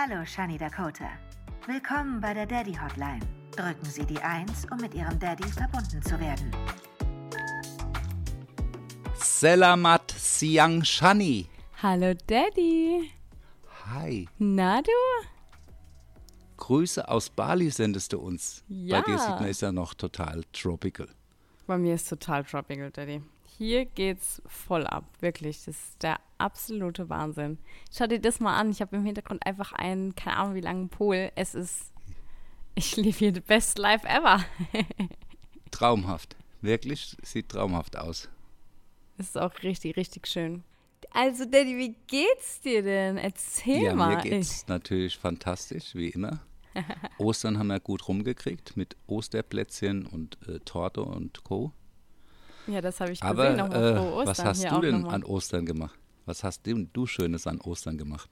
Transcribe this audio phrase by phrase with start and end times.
[0.00, 1.10] Hallo, Shani Dakota.
[1.66, 3.18] Willkommen bei der Daddy Hotline.
[3.50, 6.52] Drücken Sie die 1, um mit Ihrem Daddy verbunden zu werden.
[9.16, 11.48] Selamat Siang Shani.
[11.82, 13.10] Hallo Daddy.
[13.86, 14.28] Hi.
[14.38, 14.92] Na du?
[16.58, 18.62] Grüße aus Bali sendest du uns.
[18.68, 19.00] Ja.
[19.00, 21.08] Bei dir sieht man ist ja noch total tropical.
[21.66, 23.20] Bei mir ist total tropical, Daddy.
[23.58, 25.64] Hier geht's voll ab, wirklich.
[25.64, 27.58] Das ist der absolute Wahnsinn.
[27.92, 28.70] Schau dir das mal an.
[28.70, 31.32] Ich habe im Hintergrund einfach einen, keine Ahnung wie langen Pool.
[31.34, 31.92] Es ist,
[32.76, 34.44] ich liebe hier the best life ever.
[35.72, 36.36] Traumhaft.
[36.60, 38.28] Wirklich, sieht traumhaft aus.
[39.16, 40.62] Es ist auch richtig, richtig schön.
[41.10, 43.16] Also, Daddy, wie geht's dir denn?
[43.16, 44.16] Erzähl ja, mal.
[44.16, 46.40] mir geht's natürlich fantastisch, wie immer.
[47.18, 51.72] Ostern haben wir gut rumgekriegt mit Osterplätzchen und äh, Torte und Co.
[52.68, 53.60] ja, das habe ich gesehen.
[53.60, 55.98] Aber äh, Ostern was hast hier du denn an Ostern gemacht?
[56.26, 58.30] Was hast du, du Schönes an Ostern gemacht?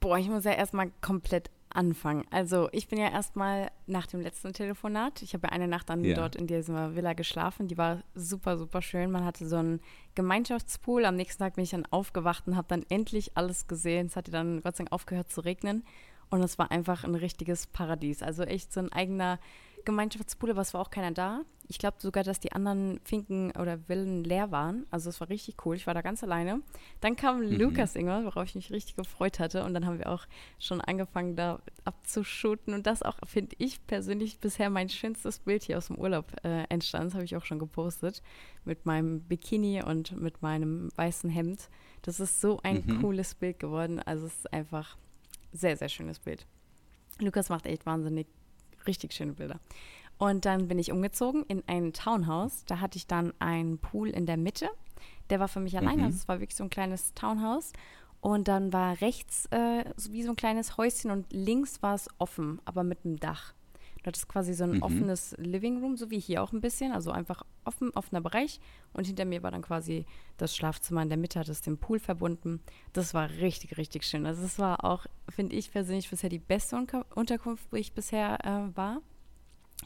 [0.00, 2.24] Boah, ich muss ja erstmal komplett anfangen.
[2.30, 6.04] Also, ich bin ja erstmal nach dem letzten Telefonat, ich habe ja eine Nacht dann
[6.04, 6.14] Ja.
[6.16, 9.10] dort in dieser Villa geschlafen, die war super, super schön.
[9.10, 9.80] Man hatte so einen
[10.14, 11.04] Gemeinschaftspool.
[11.04, 14.06] Am nächsten Tag bin ich dann aufgewacht und habe dann endlich alles gesehen.
[14.06, 15.84] Es hatte dann Gott sei Dank aufgehört zu regnen
[16.30, 18.22] und es war einfach ein richtiges Paradies.
[18.22, 19.38] Also echt so ein eigener
[19.84, 21.42] Gemeinschaftspool, aber es war auch keiner da.
[21.68, 24.86] Ich glaube sogar, dass die anderen Finken oder Villen leer waren.
[24.90, 25.76] Also es war richtig cool.
[25.76, 26.62] Ich war da ganz alleine.
[27.00, 29.64] Dann kam Lukas irgendwann, worauf ich mich richtig gefreut hatte.
[29.64, 30.26] Und dann haben wir auch
[30.58, 32.74] schon angefangen, da abzuschuten.
[32.74, 36.64] Und das auch, finde ich persönlich, bisher mein schönstes Bild hier aus dem Urlaub äh,
[36.70, 37.08] entstanden.
[37.08, 38.20] Das habe ich auch schon gepostet.
[38.64, 41.68] Mit meinem Bikini und mit meinem weißen Hemd.
[42.02, 43.00] Das ist so ein Mhm.
[43.00, 44.00] cooles Bild geworden.
[44.00, 44.96] Also es ist einfach
[45.52, 46.46] sehr, sehr schönes Bild.
[47.20, 48.26] Lukas macht echt wahnsinnig
[48.86, 49.58] richtig schöne Bilder.
[50.18, 52.64] Und dann bin ich umgezogen in ein Townhouse.
[52.66, 54.68] Da hatte ich dann einen Pool in der Mitte.
[55.30, 55.98] Der war für mich alleine.
[55.98, 56.04] Mhm.
[56.04, 57.72] Also es war wirklich so ein kleines Townhouse.
[58.20, 62.08] Und dann war rechts äh, so wie so ein kleines Häuschen und links war es
[62.18, 63.54] offen, aber mit einem Dach.
[64.02, 64.82] Du hattest quasi so ein Mhm.
[64.82, 68.58] offenes Living Room, so wie hier auch ein bisschen, also einfach offen, offener Bereich.
[68.94, 70.06] Und hinter mir war dann quasi
[70.38, 72.60] das Schlafzimmer in der Mitte, hat es dem Pool verbunden.
[72.94, 74.24] Das war richtig, richtig schön.
[74.26, 76.76] Also es war auch, finde ich persönlich, bisher die beste
[77.14, 79.02] Unterkunft, wo ich bisher äh, war.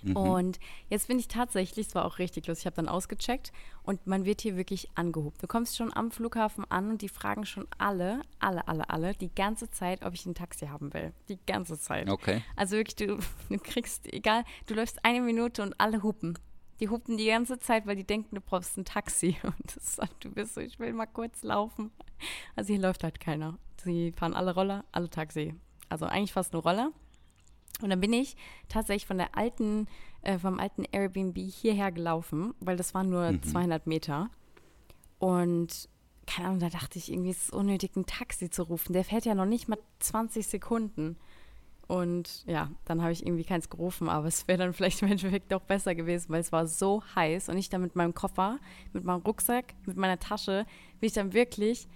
[0.03, 0.16] Mhm.
[0.16, 4.06] Und jetzt bin ich tatsächlich, es war auch richtig lustig, ich habe dann ausgecheckt und
[4.06, 5.43] man wird hier wirklich angehobt.
[5.43, 9.34] Du kommst schon am Flughafen an und die fragen schon alle, alle, alle, alle, die
[9.34, 11.12] ganze Zeit, ob ich ein Taxi haben will.
[11.28, 12.09] Die ganze Zeit.
[12.09, 12.43] Okay.
[12.56, 13.19] Also wirklich, du,
[13.49, 16.38] du kriegst, egal, du läufst eine Minute und alle hupen.
[16.81, 19.37] Die hupen die ganze Zeit, weil die denken, du brauchst ein Taxi.
[19.44, 21.93] Und das, du bist so, ich will mal kurz laufen.
[22.56, 23.56] Also hier läuft halt keiner.
[23.76, 25.55] Sie fahren alle Roller, alle Taxi.
[25.88, 26.91] Also eigentlich fast nur Roller.
[27.83, 28.37] Und dann bin ich
[28.69, 29.89] tatsächlich von der alten,
[30.23, 34.31] äh, vom alten Airbnb hierher gelaufen, weil das waren nur 200 Meter.
[35.19, 35.89] Und
[36.27, 38.93] keine Ahnung, da dachte ich irgendwie, es ist unnötig, ein Taxi zu rufen.
[38.93, 41.17] Der fährt ja noch nicht mal 20 Sekunden.
[41.87, 45.53] Und ja, dann habe ich irgendwie keins gerufen, aber es wäre dann vielleicht im Endeffekt
[45.53, 48.59] doch besser gewesen, weil es war so heiß und ich dann mit meinem Koffer,
[48.93, 50.65] mit meinem Rucksack, mit meiner Tasche,
[51.01, 51.87] bin ich dann wirklich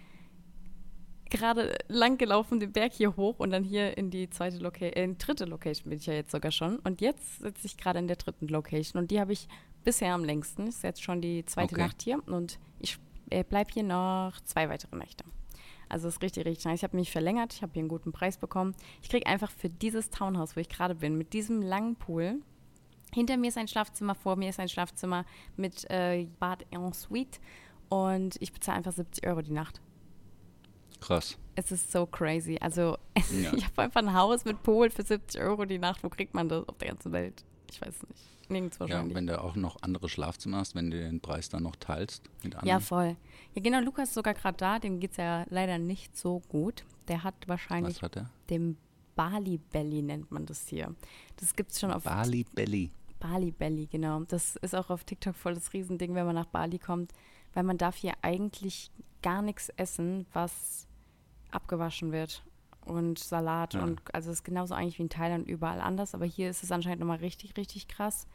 [1.31, 5.05] gerade lang gelaufen, den Berg hier hoch und dann hier in die zweite Location, äh,
[5.05, 6.79] in die dritte Location bin ich ja jetzt sogar schon.
[6.81, 9.49] Und jetzt sitze ich gerade in der dritten Location und die habe ich
[9.85, 10.67] bisher am längsten.
[10.67, 11.83] Ist jetzt schon die zweite Okay.
[11.83, 12.99] Nacht hier und ich
[13.31, 15.25] äh, bleibe hier noch zwei weitere Nächte.
[15.89, 16.81] Also es ist richtig, richtig nice.
[16.81, 18.75] Ich habe mich verlängert, ich habe hier einen guten Preis bekommen.
[19.03, 22.41] Ich kriege einfach für dieses Townhouse, wo ich gerade bin, mit diesem langen Pool.
[23.15, 25.25] Hinter mir ist ein Schlafzimmer, vor mir ist ein Schlafzimmer
[25.57, 27.41] mit äh, Bad en suite
[27.89, 29.81] und ich bezahle einfach 70 Euro die Nacht.
[31.01, 31.39] Krass.
[31.55, 32.59] Es ist so crazy.
[32.61, 32.97] Also,
[33.43, 33.53] Ja.
[33.55, 36.03] ich habe einfach ein Haus mit Pool für 70 Euro die Nacht.
[36.03, 37.45] Wo kriegt man das auf der ganzen Welt?
[37.71, 38.23] Ich weiß nicht.
[38.51, 39.15] Nirgends Ja, wahrscheinlich.
[39.15, 42.55] wenn du auch noch andere Schlafzimmer hast, wenn du den Preis dann noch teilst mit
[42.55, 42.81] Ja, anderen.
[42.81, 43.17] voll.
[43.55, 43.81] Ja, genau.
[43.81, 44.79] Lukas ist sogar gerade da.
[44.79, 46.85] Dem geht es ja leider nicht so gut.
[47.09, 48.31] Der hat wahrscheinlich Was hat er?
[48.49, 48.79] den
[49.15, 50.95] Bali Belly, nennt man das hier.
[51.37, 52.91] Das gibt es schon auf Bali Belly.
[53.21, 54.21] Bali Belly, genau.
[54.21, 57.13] Das ist auch auf TikTok voll das Riesending, wenn man nach Bali kommt,
[57.53, 58.91] weil man darf hier eigentlich
[59.23, 60.87] gar nichts essen, was
[61.51, 62.43] abgewaschen wird.
[62.85, 63.83] Und Salat Ja.
[63.83, 66.73] und also es ist genauso eigentlich wie in Thailand überall anders, aber hier ist es
[66.73, 68.27] anscheinend nochmal richtig, richtig krass,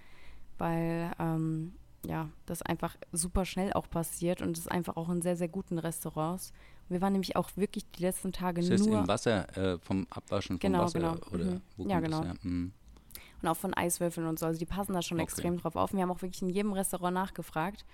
[0.60, 1.74] weil ähm,
[2.06, 5.48] ja, das einfach super schnell auch passiert und es ist einfach auch in sehr, sehr
[5.48, 6.54] guten Restaurants.
[6.90, 10.60] Wir waren nämlich auch wirklich die letzten Tage das nur im Wasser äh, vom Abwaschen
[10.60, 11.00] vom Genau, Wasser?
[11.00, 11.16] genau.
[11.32, 11.62] Oder Mhm.
[11.78, 12.24] wo Ja, kommt das genau.
[12.26, 12.36] her?
[12.44, 12.74] Mhm.
[13.42, 14.46] und auch von Eiswürfeln und so.
[14.46, 15.24] Also die passen da schon Okay.
[15.24, 15.94] extrem drauf auf.
[15.94, 17.86] Wir haben auch wirklich in jedem Restaurant nachgefragt.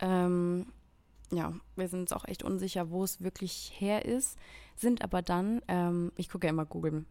[0.00, 0.66] Ähm,
[1.32, 4.38] ja, wir sind uns auch echt unsicher, wo es wirklich her ist.
[4.76, 7.04] Sind aber dann, ähm, ich gucke ja immer Google.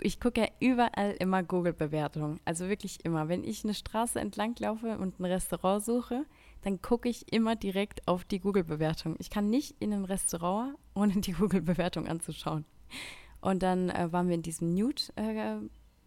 [0.00, 2.38] Ich gucke ja überall immer Google-Bewertungen.
[2.44, 3.28] Also wirklich immer.
[3.28, 6.26] Wenn ich eine Straße entlang laufe und ein Restaurant suche,
[6.62, 9.16] dann gucke ich immer direkt auf die Google-Bewertung.
[9.18, 12.64] Ich kann nicht in ein Restaurant, ohne die Google-Bewertung anzuschauen.
[13.40, 15.56] Und dann äh, waren wir in diesem Nude äh,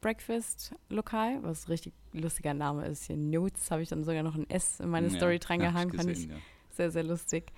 [0.01, 3.03] Breakfast Lokal, was ein richtig lustiger Name ist.
[3.05, 5.73] Hier Nudes habe ich dann sogar noch ein S in meine Ja, Story dran hab
[5.73, 6.37] gehangen, fand ich gesehen, ja.
[6.77, 7.51] Sehr, sehr lustig.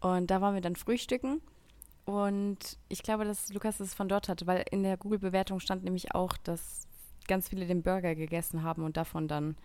[0.00, 1.40] Und da waren wir dann frühstücken.
[2.04, 6.14] Und ich glaube, dass Lukas es von dort hatte, weil in der Google-Bewertung stand nämlich
[6.14, 6.86] auch, dass
[7.26, 9.56] ganz viele den Burger gegessen haben und davon dann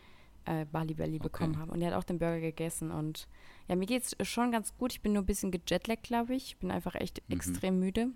[0.45, 1.69] äh, Bali Belly bekommen haben.
[1.69, 2.89] Und er hat auch den Burger gegessen.
[2.89, 3.27] Und
[3.67, 4.91] ja, mir geht es schon ganz gut.
[4.93, 6.45] Ich bin nur ein bisschen gejetlaggt, glaube ich.
[6.45, 7.35] Ich bin einfach echt Mhm.
[7.35, 8.07] extrem müde.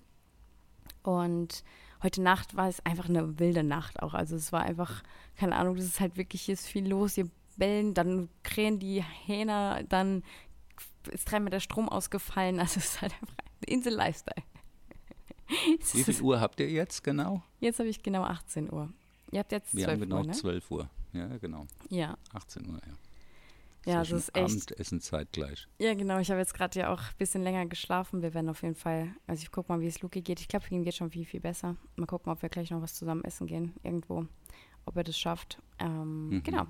[1.04, 1.64] Und
[2.02, 4.16] heute Nacht war es einfach eine wilde Nacht auch.
[4.16, 5.04] Also es war einfach,
[5.36, 7.14] keine Ahnung, das ist halt wirklich, hier ist viel los.
[7.14, 10.24] Hier bellen, dann krähen die Hähner, dann
[11.08, 12.60] ist dreimal der Strom ausgefallen.
[12.60, 14.44] Also es ist halt einfach ein Insel-Lifestyle.
[15.80, 17.44] Es Wie viel Uhr habt ihr jetzt genau?
[17.60, 18.92] Jetzt habe ich genau 18 Uhr.
[19.32, 20.32] Ihr habt jetzt Wir 12 haben genau Uhr, ne?
[20.32, 20.90] 12 Uhr.
[21.14, 21.68] Ja, genau.
[21.90, 23.94] Ja, 18 Uhr, ja.
[23.94, 24.72] ja, das ist echt.
[24.72, 25.68] Abendessen zeitgleich.
[25.78, 26.18] Ja, genau.
[26.20, 28.22] Ich habe jetzt gerade ja auch ein bisschen länger geschlafen.
[28.22, 30.40] Wir werden auf jeden Fall, also ich gucke mal, wie es Luki geht.
[30.40, 31.76] Ich glaube, für ihn geht schon viel, viel besser.
[31.96, 34.26] Mal gucken, ob wir gleich noch was zusammen essen gehen, irgendwo.
[34.86, 35.60] Ob er das schafft.
[35.80, 36.44] Ähm, Mhm.
[36.44, 36.68] Genau.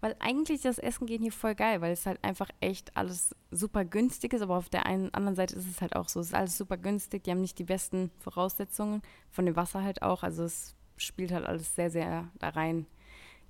[0.00, 3.84] Weil eigentlich das Essen gehen hier voll geil, weil es halt einfach echt alles super
[3.84, 4.42] günstig ist.
[4.42, 6.20] Aber auf der einen anderen Seite ist es halt auch so.
[6.20, 7.24] Es ist alles super günstig.
[7.24, 9.02] Die haben nicht die besten Voraussetzungen.
[9.30, 10.22] Von dem Wasser halt auch.
[10.22, 12.86] Also es spielt halt alles sehr, sehr da rein,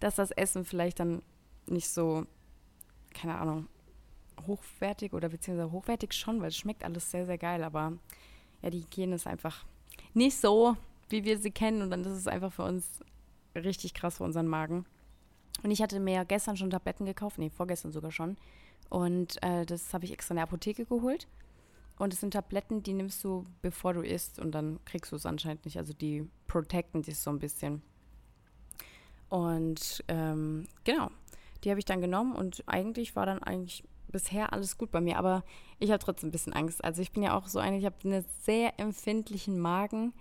[0.00, 1.22] dass das Essen vielleicht dann
[1.66, 2.26] nicht so,
[3.14, 3.68] keine Ahnung,
[4.46, 7.62] hochwertig oder beziehungsweise hochwertig schon, weil es schmeckt alles sehr, sehr geil.
[7.64, 7.92] Aber
[8.62, 9.64] ja, die Hygiene ist einfach
[10.14, 10.76] nicht so,
[11.08, 11.82] wie wir sie kennen.
[11.82, 13.00] Und dann ist es einfach für uns
[13.64, 14.84] richtig krass für unseren Magen.
[15.62, 18.36] Und ich hatte mir gestern schon Tabletten gekauft, nee, vorgestern sogar schon.
[18.90, 21.26] Und äh, das habe ich extra in der Apotheke geholt.
[21.98, 24.38] Und es sind Tabletten, die nimmst du, bevor du isst.
[24.38, 25.78] Und dann kriegst du es anscheinend nicht.
[25.78, 27.82] Also die protecten dich so ein bisschen.
[29.28, 31.10] Und ähm, genau,
[31.64, 32.36] die habe ich dann genommen.
[32.36, 35.18] Und eigentlich war dann eigentlich bisher alles gut bei mir.
[35.18, 35.44] Aber
[35.80, 36.82] ich habe trotzdem ein bisschen Angst.
[36.84, 40.14] Also ich bin ja auch so eine, ich habe einen sehr empfindlichen Magen.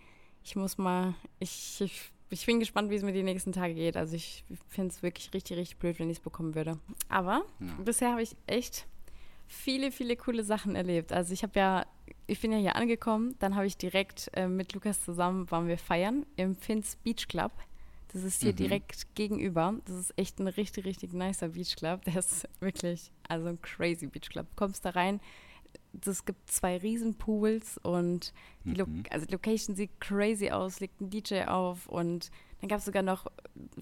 [0.44, 3.96] Ich muss mal, ich, ich, ich bin gespannt, wie es mir die nächsten Tage geht.
[3.98, 6.78] Also ich finde es wirklich richtig, richtig blöd, wenn ich es bekommen würde.
[7.10, 7.76] Aber Ja.
[7.84, 8.86] bisher habe ich echt
[9.48, 11.14] viele, viele coole Sachen erlebt.
[11.14, 11.86] Also ich habe ja,
[12.28, 15.78] ich bin ja hier angekommen, dann habe ich direkt äh, mit Lukas zusammen, waren wir
[15.78, 17.52] feiern im Finns Beach Club.
[18.14, 18.58] Das ist hier Mhm.
[18.58, 19.76] direkt gegenüber.
[19.86, 22.04] Das ist echt ein richtig, richtig nicer Beach Club.
[22.06, 24.48] Der ist wirklich, also ein crazy Beach Club.
[24.50, 25.20] Du kommst da rein,
[26.06, 28.34] es gibt zwei riesen Pools und
[28.64, 29.04] die Lo Mhm.
[29.10, 32.30] also die Location sieht crazy aus, legt ein DJ auf und
[32.62, 33.28] dann gab es sogar noch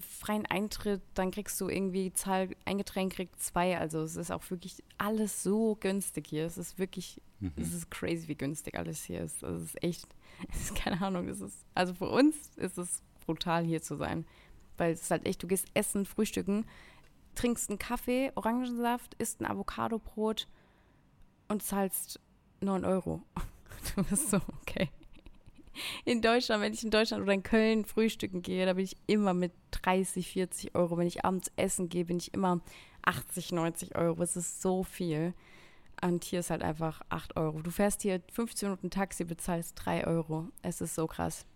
[0.00, 4.48] freien Eintritt, dann kriegst du irgendwie Zahl, ein Getränk kriegt zwei, also es ist auch
[4.50, 6.46] wirklich alles so günstig hier.
[6.46, 7.52] Es ist wirklich, Mhm.
[7.56, 9.44] es ist crazy, wie günstig alles hier ist.
[9.44, 10.06] Also es ist echt,
[10.52, 14.26] es ist keine Ahnung, es ist, also für uns ist es brutal hier zu sein,
[14.78, 16.64] weil es ist halt echt, du gehst essen, frühstücken,
[17.34, 20.48] trinkst einen Kaffee, Orangensaft, isst ein Avocadobrot
[21.48, 22.20] und zahlst
[22.60, 23.22] 9 Euro.
[23.94, 24.90] Du bist so, okay.
[26.04, 29.32] In Deutschland, wenn ich in Deutschland oder in Köln frühstücken gehe, da bin ich immer
[29.32, 30.96] mit 30, 40 Euro.
[30.96, 32.60] Wenn ich abends essen gehe, bin ich immer
[33.02, 34.22] 80, 90 Euro.
[34.22, 35.34] Es ist so viel.
[36.02, 37.62] Und hier ist halt einfach 8 Euro.
[37.62, 40.48] Du fährst hier 15 Minuten Taxi, bezahlst 3 Euro.
[40.62, 41.46] Es ist so krass.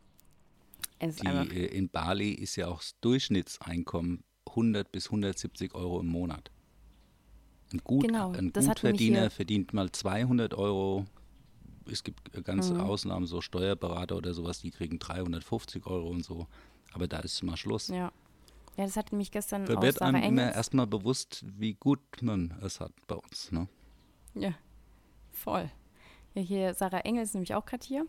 [0.99, 1.53] Es Die, einfach.
[1.53, 6.51] äh, in Bali ist ja auch das Durchschnittseinkommen 100 bis 170 Euro im Monat.
[7.73, 11.07] Ein, gut, Genau, ein hat Gutverdiener verdient mal 200 Euro.
[11.91, 12.81] Es gibt äh, ganze Mhm.
[12.81, 16.47] Ausnahmen, so Steuerberater oder sowas, die kriegen 350 Euro und so.
[16.93, 17.89] Aber da ist mal Schluss.
[17.89, 18.13] Ja.
[18.77, 22.81] Ja, das hat mich gestern Da wird einem immer erstmal bewusst, wie gut man es
[22.81, 23.51] hat bei uns.
[23.53, 23.69] Ne?
[24.35, 24.55] Ja,
[25.33, 25.71] voll.
[26.35, 28.07] Ja, hier Sarah Engel ist nämlich auch gerade hier.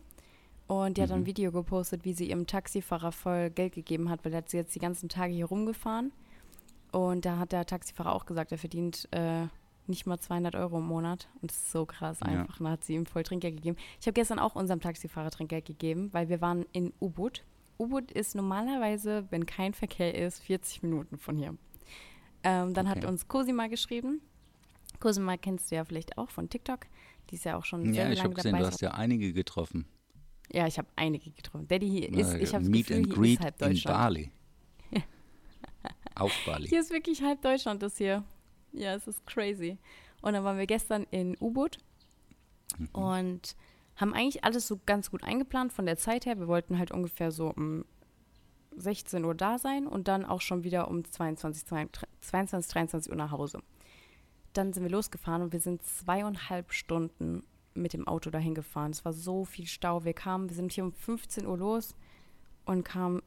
[0.67, 1.25] Und die hat dann ein Mhm.
[1.27, 4.73] Video gepostet, wie sie ihrem Taxifahrer voll Geld gegeben hat, weil er hat sie jetzt
[4.73, 6.13] die ganzen Tage hier rumgefahren.
[6.91, 9.47] Und da hat der Taxifahrer auch gesagt, er verdient äh,
[9.87, 11.29] nicht mal 200 Euro im Monat.
[11.41, 12.27] Und das ist so krass Ja.
[12.27, 12.59] einfach.
[12.59, 13.77] Und dann hat sie ihm voll Trinkgeld gegeben.
[13.99, 17.43] Ich habe gestern auch unserem Taxifahrer Trinkgeld gegeben, weil wir waren in Ubud.
[17.77, 21.55] Ubud ist normalerweise, wenn kein Verkehr ist, 40 Minuten von hier.
[22.43, 23.07] Ähm, dann hat Okay.
[23.07, 24.21] uns Cosima geschrieben.
[24.99, 26.81] Cosima kennst du ja vielleicht auch von TikTok.
[27.29, 28.63] Die ist ja auch schon sehr Ja, ich lange habe gesehen, dabei.
[28.65, 29.85] du hast ja einige getroffen.
[30.51, 31.67] ja, ich habe einige getroffen.
[31.67, 33.81] Daddy hier ist, ich habe Meet Gefühl, and Greet in.
[33.83, 34.31] Bali.
[36.15, 36.67] Auf Bali.
[36.67, 38.23] Hier ist wirklich halb Deutschland, das hier.
[38.73, 39.77] Ja, es ist crazy.
[40.21, 41.77] Und dann waren wir gestern in U-Boot
[42.77, 42.87] Mhm.
[42.93, 43.55] und
[43.97, 46.39] haben eigentlich alles so ganz gut eingeplant von der Zeit her.
[46.39, 47.85] Wir wollten halt ungefähr so um
[48.77, 51.65] 16 Uhr da sein und dann auch schon wieder um 22,
[52.21, 53.59] 22 23 Uhr nach Hause.
[54.53, 58.91] Dann sind wir losgefahren und wir sind zweieinhalb Stunden mit dem Auto dahin gefahren.
[58.91, 60.03] Es war so viel Stau.
[60.03, 61.95] Wir kamen, wir sind hier um 15 Uhr los
[62.65, 63.21] und kamen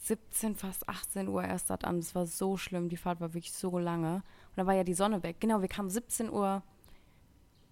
[0.00, 1.98] 17, fast 18 Uhr erst dort an.
[1.98, 2.88] Es war so schlimm.
[2.88, 4.16] Die Fahrt war wirklich so lange.
[4.16, 5.36] Und dann war ja die Sonne weg.
[5.40, 6.62] Genau, wir kamen 17 Uhr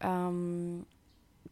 [0.01, 0.87] ähm,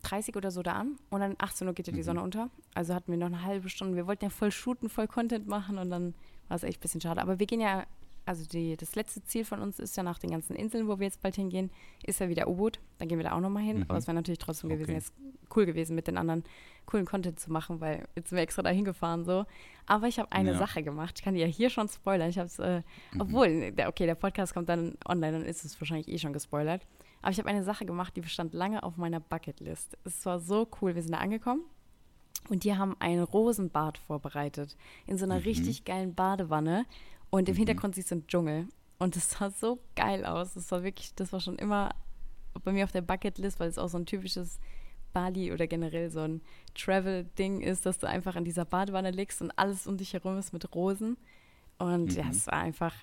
[0.03, 2.05] 17.30 oder so da an und dann 18 Uhr geht ja die Mhm.
[2.05, 2.51] Sonne unter.
[2.75, 3.97] Also hatten wir noch eine halbe Stunde.
[3.97, 6.15] Wir wollten ja voll shooten, voll Content machen und dann
[6.49, 7.21] war es echt ein bisschen schade.
[7.21, 7.85] Aber wir gehen ja,
[8.31, 11.07] also die, das letzte Ziel von uns ist ja nach den ganzen Inseln, wo wir
[11.07, 11.71] jetzt bald hingehen,
[12.05, 12.79] ist ja wieder U-Boot.
[12.99, 13.79] Dann gehen wir da auch nochmal hin.
[13.79, 13.87] Mhm.
[13.89, 14.95] Aber es wäre natürlich trotzdem gewesen, Okay.
[14.99, 15.13] jetzt
[15.57, 16.45] cool gewesen, mit den anderen
[16.87, 19.47] coolen Content zu machen, weil jetzt sind wir extra da hingefahren so.
[19.87, 20.59] Aber ich habe eine Ja.
[20.59, 21.15] Sache gemacht.
[21.19, 22.31] Ich kann dir ja hier schon spoilern.
[22.31, 22.83] Ich habe es, äh,
[23.19, 26.87] obwohl, der, okay, der Podcast kommt dann online, dann ist es wahrscheinlich eh schon gespoilert.
[27.23, 29.99] Aber ich habe eine Sache gemacht, die stand lange auf meiner Bucketlist.
[30.05, 30.95] Es war so cool.
[30.95, 31.63] Wir sind da angekommen
[32.49, 34.77] und die haben ein Rosenbad vorbereitet.
[35.07, 35.43] In so einer Mhm.
[35.43, 36.87] richtig geilen Badewanne.
[37.31, 38.67] Und im Hintergrund siehst du einen Dschungel.
[38.99, 40.55] Und es sah so geil aus.
[40.55, 41.91] Das war wirklich, das war schon immer
[42.65, 44.59] bei mir auf der Bucketlist, weil es auch so ein typisches
[45.13, 46.41] Bali oder generell so ein
[46.75, 50.53] Travel-Ding ist, dass du einfach in dieser Badewanne liegst und alles um dich herum ist
[50.53, 51.17] mit Rosen.
[51.79, 52.31] Und ja, Mhm.
[52.31, 52.95] es war einfach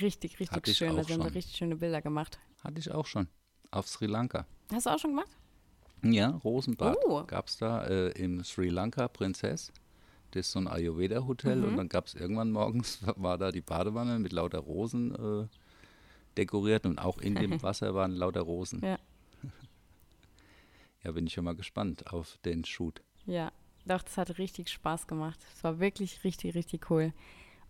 [0.00, 0.90] richtig, richtig Hatte schön.
[0.92, 2.38] auch Also wir haben da richtig schöne Bilder gemacht.
[2.62, 3.28] Hatte ich auch schon.
[3.70, 4.46] Auf Sri Lanka.
[4.72, 5.30] Hast du auch schon gemacht?
[6.02, 7.24] Ja, Rosenbad Oh.
[7.24, 9.72] gab es da äh, im Sri Lanka Prinzess.
[10.32, 11.64] Das ist so ein Ayurveda-Hotel Mhm.
[11.64, 15.46] und dann gab es irgendwann morgens, war da die Badewanne mit lauter Rosen äh,
[16.36, 18.80] dekoriert und auch in dem Wasser waren lauter Rosen.
[18.84, 18.98] Ja.
[21.04, 23.02] Ja, bin ich schon mal gespannt auf den Shoot.
[23.24, 23.52] Ja,
[23.86, 25.38] doch, das hat richtig Spaß gemacht.
[25.54, 27.12] Es war wirklich richtig, richtig cool.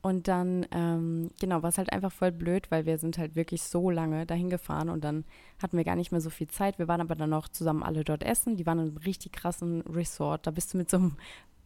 [0.01, 3.63] Und dann, ähm, genau, war es halt einfach voll blöd, weil wir sind halt wirklich
[3.63, 5.25] so lange dahin gefahren und dann
[5.61, 6.79] hatten wir gar nicht mehr so viel Zeit.
[6.79, 8.57] Wir waren aber dann noch zusammen alle dort essen.
[8.57, 10.47] Die waren in einem richtig krassen Resort.
[10.47, 11.17] Da bist du mit so einem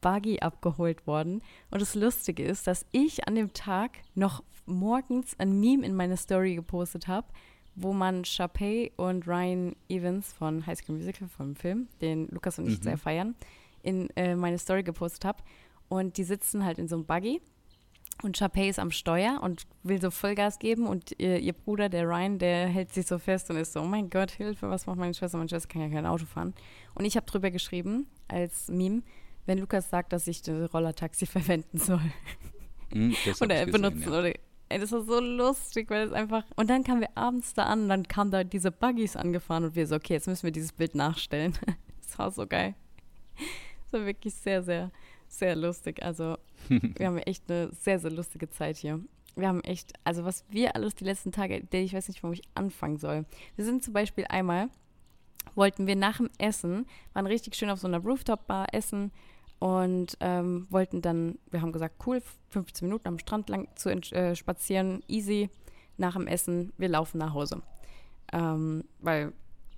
[0.02, 1.42] Buggy abgeholt worden.
[1.70, 6.18] Und das Lustige ist, dass ich an dem Tag noch morgens ein Meme in meine
[6.18, 7.26] Story gepostet habe,
[7.74, 12.66] wo man Sharpay und Ryan Evans von High School Musical, vom Film, den Lukas und
[12.68, 12.82] ich Mhm.
[12.82, 13.34] sehr feiern,
[13.82, 15.38] in äh, meine Story gepostet habe.
[15.88, 17.40] Und die sitzen halt in so einem Buggy
[18.22, 22.04] und Sharpay ist am Steuer und will so Vollgas geben und ihr, ihr Bruder, der
[22.06, 24.98] Ryan, der hält sich so fest und ist so, oh mein Gott, Hilfe, was macht
[24.98, 25.38] meine Schwester?
[25.38, 26.54] Meine Schwester kann ja kein Auto fahren.
[26.94, 29.02] Und ich habe drüber geschrieben, als Meme,
[29.46, 32.00] wenn Lukas sagt, dass ich das Rollertaxi verwenden soll
[32.92, 34.18] Hm, oder ich gesehen, benutzen ja.
[34.18, 34.32] oder
[34.68, 37.82] ey, das war so lustig, weil es einfach und dann kamen wir abends da an
[37.82, 40.72] und dann kamen da diese Buggies angefahren und wir so, okay, jetzt müssen wir dieses
[40.72, 41.54] Bild nachstellen.
[42.04, 42.74] Das war so geil.
[43.84, 44.90] Das war wirklich sehr, sehr,
[45.28, 46.02] sehr lustig.
[46.02, 46.36] Also
[46.68, 49.00] wir haben echt eine sehr, sehr lustige Zeit hier.
[49.34, 52.30] Wir haben echt, also was wir alles die letzten Tage, der ich weiß nicht, wo
[52.32, 53.24] ich anfangen soll.
[53.56, 54.68] Wir sind zum Beispiel einmal,
[55.54, 56.84] wollten wir nach dem Essen,
[57.14, 59.10] waren richtig schön auf so einer Rooftop-Bar essen
[59.62, 64.34] und ähm, wollten dann, wir haben gesagt, cool, 15 Minuten am Strand lang zu äh,
[64.34, 65.50] spazieren, easy,
[65.96, 67.62] nach dem Essen, wir laufen nach Hause.
[68.32, 69.32] Ähm, weil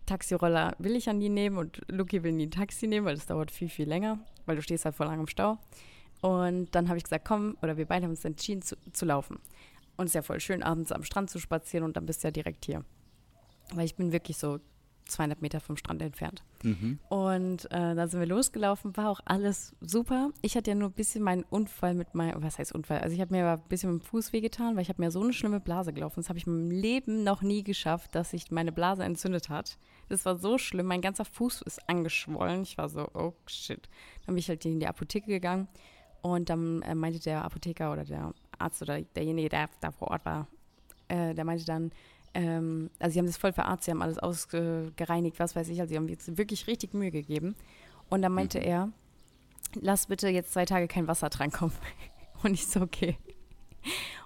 [0.07, 3.26] Taxiroller will ich ja nie nehmen und Luki will nie ein Taxi nehmen, weil das
[3.26, 5.59] dauert viel, viel länger, weil du stehst halt voll lang im Stau.
[6.23, 9.38] Und dann habe ich gesagt, komm, oder wir beide haben uns entschieden zu, zu laufen.
[9.99, 12.29] Und es ist ja voll schön, abends am Strand zu spazieren und dann bist du
[12.29, 12.87] ja direkt hier.
[13.75, 14.61] Weil ich bin wirklich so
[15.07, 16.43] 200 Meter vom Strand entfernt.
[16.63, 16.99] Mhm.
[17.09, 20.31] Und äh, dann sind wir losgelaufen, war auch alles super.
[20.43, 23.01] Ich hatte ja nur ein bisschen meinen Unfall mit meinem, was heißt Unfall?
[23.01, 25.23] Also ich habe mir ein bisschen mit dem Fuß wehgetan, weil ich habe mir so
[25.23, 26.21] eine schlimme Blase gelaufen.
[26.21, 29.79] Das habe ich in meinem Leben noch nie geschafft, dass sich meine Blase entzündet hat.
[30.09, 32.63] Das war so schlimm, mein ganzer Fuß ist angeschwollen.
[32.63, 33.89] Ich war so, oh shit.
[34.27, 35.69] Dann bin ich halt in die Apotheke gegangen
[36.23, 40.25] und dann äh, meinte der Apotheker oder der Arzt oder derjenige, der da vor Ort
[40.25, 40.49] war,
[41.09, 41.91] äh, der meinte dann,
[42.35, 45.91] ähm, also sie haben das voll verarztet, sie haben alles ausgereinigt, was weiß ich, also
[45.91, 47.55] sie haben jetzt wirklich richtig Mühe gegeben.
[48.11, 48.91] Und dann meinte er,
[49.81, 51.75] lass bitte jetzt zwei Tage kein Wasser drankommen.
[52.43, 53.17] Und ich so, okay.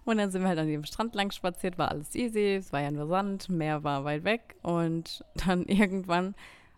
[0.04, 2.80] Und dann sind wir halt an dem Strand lang spaziert, war alles easy, es war
[2.80, 6.34] ja nur Sand, Meer war weit weg und dann irgendwann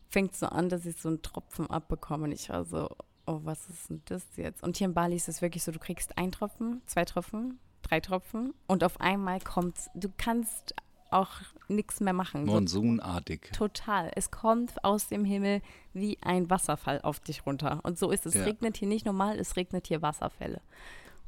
[0.09, 2.89] fängt es so an, dass ich so einen Tropfen abbekomme und ich war so,
[3.27, 4.63] oh, was ist denn das jetzt?
[4.63, 8.01] Und hier in Bali ist es wirklich so, du kriegst einen Tropfen, zwei Tropfen, drei
[8.01, 10.75] Tropfen und auf einmal kommt's, du kannst
[11.13, 11.31] auch
[11.69, 12.45] nichts mehr machen.
[12.47, 13.51] Monsunartig.
[13.53, 14.11] Total.
[14.15, 15.63] Es kommt aus dem Himmel
[15.93, 17.81] wie ein Wasserfall auf dich runter.
[17.83, 18.35] Und so ist es.
[18.35, 18.45] Es Ja.
[18.47, 20.61] regnet hier nicht normal, es regnet hier Wasserfälle.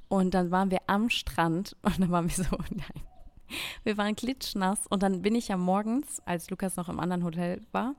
[0.08, 3.02] Und dann waren wir am Strand und dann waren wir so, nein.
[3.84, 7.60] Wir waren klitschnass und dann bin ich ja morgens, als Lukas noch im anderen Hotel
[7.72, 7.94] war,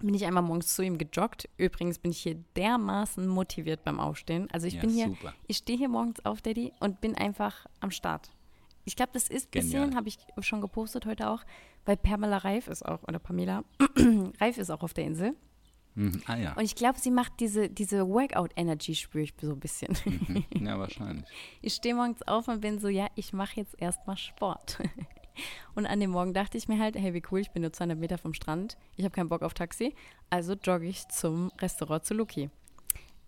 [0.00, 1.48] bin ich einmal morgens zu ihm gejoggt.
[1.56, 4.48] Übrigens bin ich hier dermaßen motiviert beim Aufstehen.
[4.52, 5.32] Also ich Ja, bin hier, super.
[5.46, 8.30] ich stehe hier morgens auf, Daddy, und bin einfach am Start.
[8.84, 11.42] Ich glaube, das ist ein bisschen, habe ich schon gepostet heute auch,
[11.84, 13.64] weil Pamela Reif ist auch, oder Pamela
[14.40, 15.34] Reif ist auch auf der Insel.
[15.94, 16.22] Mhm.
[16.26, 16.52] Ah ja.
[16.54, 19.96] Und ich glaube, sie macht diese, diese Workout-Energy, spüre ich so ein bisschen.
[20.04, 20.66] Mhm.
[20.66, 21.24] Ja, wahrscheinlich.
[21.62, 24.78] Ich stehe morgens auf und bin so, ja, ich mache jetzt erstmal Sport.
[25.74, 27.98] Und an dem Morgen dachte ich mir halt, hey, wie cool, ich bin nur 200
[27.98, 28.76] Meter vom Strand.
[28.96, 29.92] Ich habe keinen Bock auf Taxi.
[30.30, 32.50] Also jogge ich zum Restaurant zu Luki.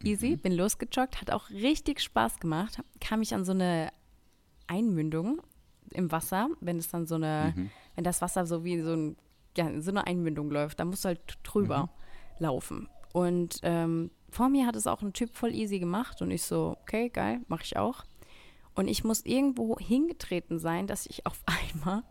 [0.04, 2.80] Easy, bin losgejoggt, hat auch richtig Spaß gemacht.
[3.00, 3.90] Kam ich an so eine
[4.66, 5.40] Einmündung
[5.92, 7.70] im Wasser, wenn es dann so eine, Mhm.
[7.94, 9.16] wenn das Wasser so wie so, ein,
[9.56, 11.90] ja, so eine Einmündung läuft, dann musst du halt drüber
[12.38, 12.88] laufen.
[13.12, 16.76] Und ähm, vor mir hat es auch ein Typ voll easy gemacht und ich so,
[16.82, 18.04] okay, geil, mache ich auch.
[18.75, 21.42] Und ich muss irgendwo hingetreten sein, dass ich auf
[21.73, 22.02] einmal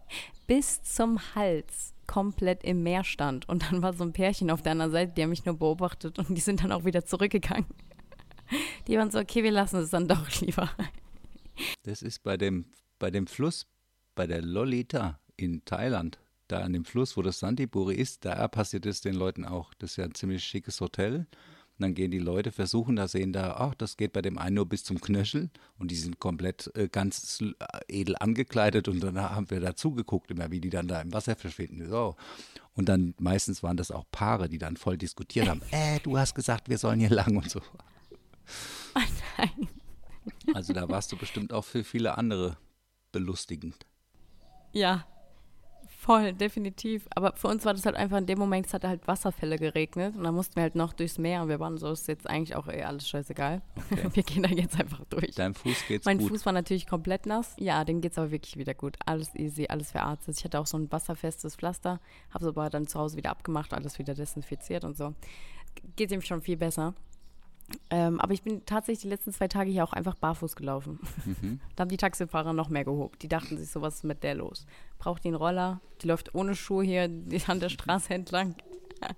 [0.47, 3.47] bis zum Hals komplett im Meer stand.
[3.49, 6.17] Und dann war so ein Pärchen auf der anderen Seite, die haben mich nur beobachtet
[6.17, 7.65] und die sind dann auch wieder zurückgegangen.
[8.87, 10.69] Die waren so, okay, wir lassen es dann doch lieber.
[11.83, 12.65] Das ist bei dem,
[12.99, 13.65] bei dem Fluss,
[14.15, 18.85] bei der Lolita in Thailand, da an dem Fluss, wo das Santiburi ist, da passiert
[18.85, 19.73] es den Leuten auch.
[19.75, 21.27] Das ist ja ein ziemlich schickes Hotel.
[21.77, 24.55] Und dann gehen die Leute, versuchen da, sehen da, ach, das geht bei dem einen
[24.55, 27.53] nur bis zum Knöchel und die sind komplett äh, ganz äh,
[27.89, 31.35] edel angekleidet und dann haben wir da zugeguckt, immer wie die dann da im Wasser
[31.35, 31.89] verschwinden.
[31.89, 32.15] So.
[32.75, 36.33] Und dann meistens waren das auch Paare, die dann voll diskutiert haben, äh, du hast
[36.33, 37.59] gesagt, wir sollen hier lang und so.
[38.95, 39.01] Oh
[39.37, 39.67] nein.
[40.53, 42.57] Also da warst du bestimmt auch für viele andere
[43.11, 43.85] belustigend.
[44.71, 45.05] Ja,
[46.05, 47.07] voll, definitiv.
[47.15, 50.15] Aber für uns war das halt einfach in dem Moment, es hat halt Wasserfälle geregnet
[50.15, 52.55] und dann mussten wir halt noch durchs Meer und wir waren so, ist jetzt eigentlich
[52.55, 53.61] auch eh alles scheißegal.
[53.91, 54.09] Okay.
[54.13, 55.33] Wir gehen da jetzt einfach durch.
[55.35, 56.29] Deinem Fuß geht's mein gut.
[56.29, 57.55] Fuß war natürlich komplett nass.
[57.57, 58.97] Ja, dem geht's aber wirklich wieder gut.
[59.05, 60.37] Alles easy, alles verarztet.
[60.37, 61.99] Ich hatte auch so ein wasserfestes Pflaster,
[62.29, 65.13] habe es aber dann zu Hause wieder abgemacht, alles wieder desinfiziert und so.
[65.95, 66.93] Geht ihm schon viel besser.
[67.89, 70.99] Ähm, aber ich bin tatsächlich die letzten zwei Tage hier auch einfach barfuß gelaufen.
[71.25, 71.59] Mhm.
[71.75, 73.21] Da haben die Taxifahrer noch mehr gehobt.
[73.23, 74.65] Die dachten sich so, was ist mit der los?
[74.99, 75.81] Braucht die einen Roller?
[76.01, 78.55] Die läuft ohne Schuhe hier die- an der Straße entlang.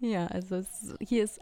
[0.00, 1.40] ja, also es, hier ist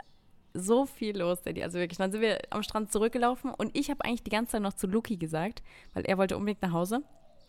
[0.55, 1.63] so viel los, Daddy.
[1.63, 4.63] Also wirklich, dann sind wir am Strand zurückgelaufen und ich habe eigentlich die ganze Zeit
[4.63, 5.63] noch zu Luki gesagt,
[5.95, 7.03] weil er wollte unbedingt nach Hause.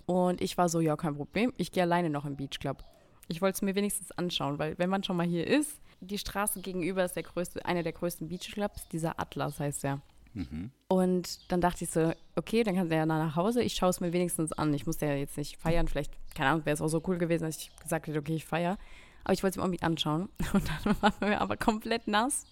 [0.05, 1.53] Und ich war so, ja, kein Problem.
[1.57, 2.83] Ich gehe alleine noch im Beach Club.
[3.29, 6.61] Ich wollte es mir wenigstens anschauen, weil wenn man schon mal hier ist, die Straße
[6.61, 10.01] gegenüber ist der größte, einer der größten Beachclubs, dieser Atlas heißt der.
[10.33, 10.71] Mhm.
[10.87, 13.99] Und dann dachte ich so, okay, dann kann er ja nach Hause, ich schaue es
[13.99, 14.73] mir wenigstens an.
[14.73, 17.43] Ich musste ja jetzt nicht feiern, vielleicht, keine Ahnung, wäre es auch so cool gewesen,
[17.43, 18.77] dass ich gesagt hätte, okay, ich feiere.
[19.23, 20.29] Aber ich wollte es mir irgendwie anschauen.
[20.53, 22.45] Und dann waren wir aber komplett nass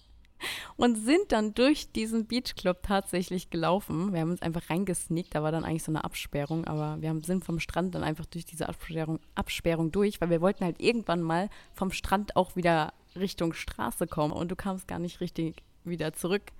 [0.76, 4.12] und sind dann durch diesen Beachclub tatsächlich gelaufen.
[4.12, 7.22] Wir haben uns einfach reingesneakt, da war dann eigentlich so eine Absperrung, aber wir haben,
[7.22, 11.22] sind vom Strand dann einfach durch diese Absperrung, Absperrung durch, weil wir wollten halt irgendwann
[11.22, 16.12] mal vom Strand auch wieder Richtung Straße kommen und du kamst gar nicht richtig wieder
[16.12, 16.52] zurück.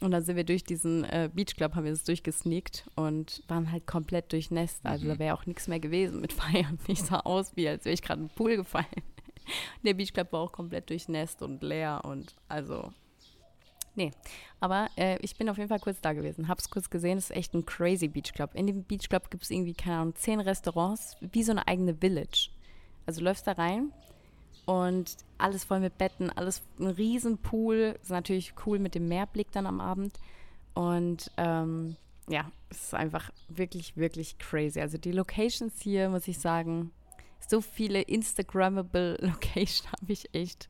[0.00, 3.86] Und dann sind wir durch diesen äh, Beachclub, haben wir das durchgesneakt und waren halt
[3.86, 4.84] komplett durchnässt.
[4.84, 6.78] Also da wäre auch nichts mehr gewesen mit Feiern.
[6.88, 8.86] Ich sah aus, wie als wäre ich gerade in den Pool gefallen.
[9.84, 12.92] Der Beachclub war auch komplett durchnässt und leer und also
[13.96, 14.10] Nee,
[14.60, 17.36] aber äh, ich bin auf jeden Fall kurz da gewesen, hab's kurz gesehen, es ist
[17.36, 18.54] echt ein crazy Beachclub.
[18.54, 22.50] In dem Beachclub gibt es irgendwie, keine Ahnung, zehn Restaurants, wie so eine eigene Village.
[23.06, 23.92] Also du läufst da rein
[24.66, 29.52] und alles voll mit Betten, alles ein riesen Pool, ist natürlich cool mit dem Meerblick
[29.52, 30.18] dann am Abend
[30.74, 31.96] und ähm,
[32.28, 34.80] ja, es ist einfach wirklich, wirklich crazy.
[34.80, 36.90] Also die Locations hier, muss ich sagen,
[37.48, 40.68] so viele Instagrammable Locations habe ich echt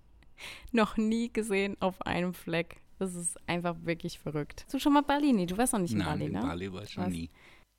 [0.72, 2.80] noch nie gesehen auf einem Fleck.
[2.98, 4.62] Das ist einfach wirklich verrückt.
[4.64, 5.32] Hast du schon mal Bali?
[5.32, 6.40] Nee, du warst noch nicht in Nein, Bali, in ne?
[6.40, 7.12] Bali war ich schon Was?
[7.12, 7.30] nie.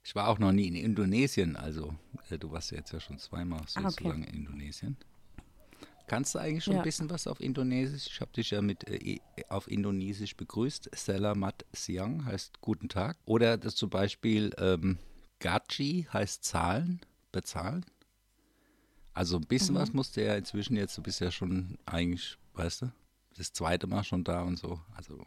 [0.03, 1.95] Ich war auch noch nie in Indonesien, also
[2.29, 3.89] äh, du warst ja jetzt ja schon zweimal Ah, okay.
[3.89, 4.97] sozusagen in Indonesien.
[6.07, 6.81] Kannst du eigentlich schon Ja.
[6.81, 8.05] ein bisschen was auf Indonesisch?
[8.07, 10.91] Ich habe dich ja mit äh, auf Indonesisch begrüßt.
[10.93, 13.17] Selamat siang heißt guten Tag.
[13.25, 14.99] Oder das zum Beispiel ähm,
[15.39, 17.01] Gaji heißt zahlen,
[17.31, 17.83] bezahlen.
[19.15, 19.79] Also ein bisschen Mhm.
[19.79, 22.91] was musste ja inzwischen jetzt, du bist ja schon eigentlich, weißt du,
[23.37, 24.79] das zweite Mal schon da und so.
[24.95, 25.23] Also,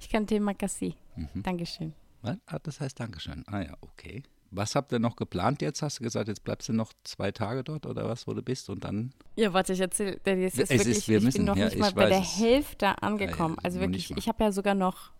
[0.00, 0.94] Ich kann Thema Kassi.
[1.16, 1.42] mhm.
[1.42, 1.94] Dankeschön.
[2.22, 2.36] Was?
[2.46, 3.44] Ah, das heißt Dankeschön.
[3.46, 4.22] Ah ja, okay.
[4.50, 5.82] Was habt ihr noch geplant jetzt?
[5.82, 8.70] Hast du gesagt, jetzt bleibst du noch zwei Tage dort oder was, wo du bist
[8.70, 9.12] und dann?
[9.36, 10.18] Ja, warte, ich erzähle.
[10.24, 12.20] Es ist Es ist- wirklich, wir ich müssen, bin noch ja, nicht mal bei der.
[12.20, 13.56] Hälfte angekommen.
[13.56, 15.12] Ja, ja, also wirklich, ich habe ja sogar noch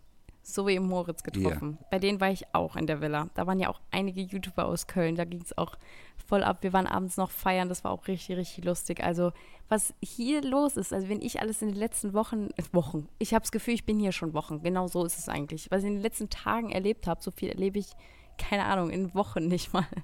[0.43, 1.79] Zoe und Moritz getroffen.
[1.91, 3.29] Bei denen war ich auch in der Villa.
[3.35, 5.17] Da waren ja auch einige YouTuber aus Köln.
[5.17, 5.77] Da ging es auch
[6.27, 6.59] voll ab.
[6.63, 7.69] Wir waren abends noch feiern.
[7.69, 9.03] Das war auch richtig, richtig lustig.
[9.03, 9.33] Also,
[9.69, 13.35] was hier los ist, also wenn ich alles in den letzten Wochen, äh, Wochen, ich
[13.35, 14.63] habe das Gefühl, ich bin hier schon Wochen.
[14.63, 15.71] Genau so ist es eigentlich.
[15.71, 17.89] Was ich in den letzten Tagen erlebt habe, so viel erlebe ich,
[18.39, 19.87] keine Ahnung, in Wochen nicht mal.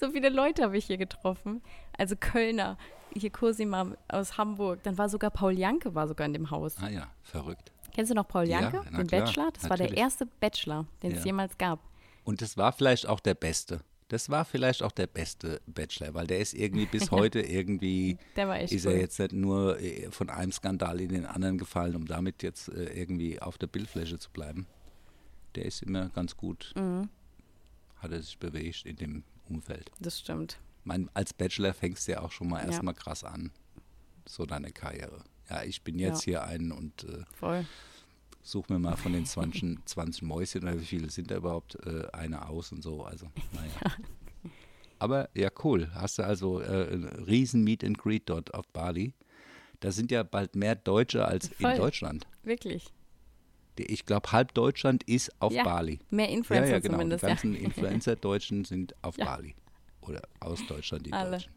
[0.00, 1.60] So viele Leute habe ich hier getroffen.
[1.98, 2.78] Also Kölner,
[3.12, 4.82] hier Cosima aus Hamburg.
[4.82, 6.76] Dann war sogar Paul Janke war sogar in dem Haus.
[6.80, 7.70] Ah ja, verrückt.
[7.98, 9.50] Kennst du noch Paul Ja, Janke, na den klar, Bachelor?
[9.52, 9.98] Das war der natürlich.
[10.00, 11.24] erste Bachelor, den es Ja.
[11.24, 11.80] jemals gab.
[12.22, 13.80] Und das war vielleicht auch der Beste.
[14.06, 18.46] Das war vielleicht auch der beste Bachelor, weil der ist irgendwie bis heute irgendwie, Der
[18.46, 18.92] war echt ist cool.
[18.92, 22.68] er jetzt nicht nur äh, von einem Skandal in den anderen gefallen, um damit jetzt
[22.68, 24.68] äh, irgendwie auf der Bildfläche zu bleiben.
[25.56, 27.08] Der ist immer ganz gut, Mhm,
[27.96, 29.90] hat er sich bewegt in dem Umfeld.
[29.98, 30.60] das stimmt.
[30.84, 32.66] mein, als Bachelor fängst du ja auch schon mal Ja.
[32.66, 33.50] erstmal krass an.
[34.24, 35.24] So deine Karriere.
[35.50, 37.64] Ja, ich bin jetzt hier ein und äh, Voll.
[38.42, 42.06] such mir mal von den 20, 20 Mäuschen oder wie viele sind da überhaupt äh,
[42.12, 43.02] eine aus und so.
[43.04, 43.96] Also, naja.
[44.98, 45.88] Aber ja, cool.
[45.94, 49.14] Hast du also äh, ein riesen Meet and Greet dort auf Bali.
[49.80, 51.70] Da sind ja bald mehr Deutsche als Voll.
[51.72, 52.26] in Deutschland.
[52.42, 52.92] Wirklich.
[53.78, 56.00] Ich glaube, halb Deutschland ist auf Ja, Bali.
[56.10, 56.94] Mehr Ja, Influencer ja, genau.
[56.94, 57.22] zumindest.
[57.22, 57.32] Die Ja.
[57.34, 59.26] ganzen Influencer-Deutschen sind auf Ja.
[59.26, 59.54] Bali.
[60.00, 61.30] Oder aus Deutschland die Alle.
[61.36, 61.52] Deutschen.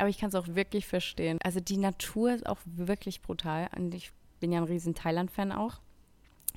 [0.00, 1.38] Aber ich kann es auch wirklich verstehen.
[1.44, 3.68] Also die Natur ist auch wirklich brutal.
[3.76, 5.78] Und ich bin ja ein riesen Thailand-Fan auch.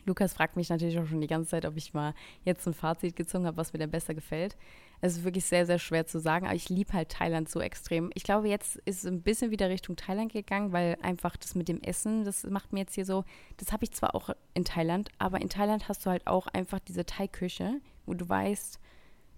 [0.06, 2.14] Lukas fragt mich natürlich auch schon die ganze Zeit, ob ich mal
[2.46, 4.56] jetzt ein Fazit gezogen habe, was mir denn besser gefällt.
[5.02, 8.12] Es ist wirklich sehr, sehr schwer zu sagen, aber ich liebe halt Thailand so extrem.
[8.14, 11.68] Ich glaube, jetzt ist es ein bisschen wieder Richtung Thailand gegangen, weil einfach das mit
[11.68, 13.26] dem Essen, das macht mir jetzt hier so,
[13.58, 16.80] das habe ich zwar auch in Thailand, aber in Thailand hast du halt auch einfach
[16.80, 18.80] diese Thai-Küche, wo du weißt,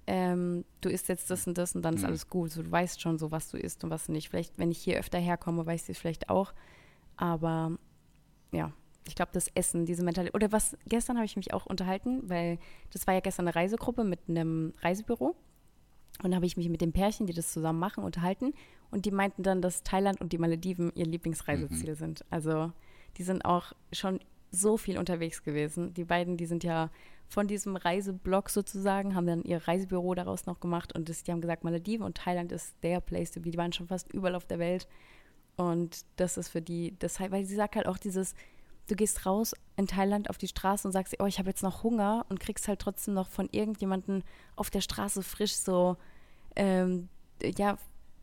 [0.07, 2.07] ähm, du isst jetzt das und das und dann ist Mhm.
[2.07, 2.51] alles gut.
[2.51, 4.29] So, du weißt schon so, was du isst und was nicht.
[4.29, 6.53] Vielleicht, wenn ich hier öfter herkomme, weiß ich es vielleicht auch.
[7.17, 7.77] Aber
[8.51, 8.71] ja,
[9.07, 10.35] ich glaube, das Essen, diese Mentalität.
[10.35, 12.59] Oder was, gestern habe ich mich auch unterhalten, weil
[12.91, 15.35] das war ja gestern eine Reisegruppe mit einem Reisebüro.
[16.23, 18.53] Und da habe ich mich mit den Pärchen, die das zusammen machen, unterhalten.
[18.89, 22.23] Und die meinten dann, dass Thailand und die Malediven ihr Lieblingsreiseziel sind.
[22.29, 22.71] Also
[23.17, 24.19] die sind auch schon
[24.51, 25.93] so viel unterwegs gewesen.
[25.93, 26.89] Die beiden, die sind ja
[27.27, 31.41] von diesem Reiseblog sozusagen, haben dann ihr Reisebüro daraus noch gemacht und das, die haben
[31.41, 33.51] gesagt, Malediven und Thailand ist der Place to be.
[33.51, 34.87] Die waren schon fast überall auf der Welt.
[35.57, 38.35] Und das ist für die, das, weil sie sagt halt auch dieses,
[38.87, 41.83] du gehst raus in Thailand auf die Straße und sagst, oh, ich habe jetzt noch
[41.83, 44.23] Hunger und kriegst halt trotzdem noch von irgendjemandem
[44.55, 45.97] auf der Straße frisch so,
[46.55, 47.09] ähm,
[47.41, 47.77] ja,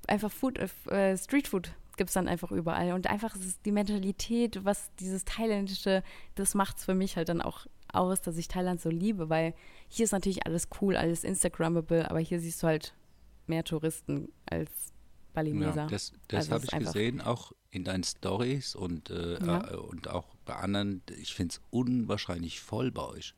[0.07, 2.93] einfach Food, äh, Streetfood gibt es dann einfach überall.
[2.93, 6.03] Und einfach ist die Mentalität, was dieses Thailändische,
[6.35, 9.55] das macht es für mich halt dann auch aus, dass ich Thailand so liebe, weil
[9.89, 12.95] hier ist natürlich alles cool, alles Instagrammable, aber hier siehst du halt
[13.47, 14.71] mehr Touristen als
[15.35, 15.83] Balineser.
[15.83, 19.73] Ja, das das Also habe ich gesehen, auch in deinen Stories und, äh, Ja.
[19.73, 21.03] äh, und auch bei anderen.
[21.19, 23.35] Ich finde es unwahrscheinlich voll bei euch.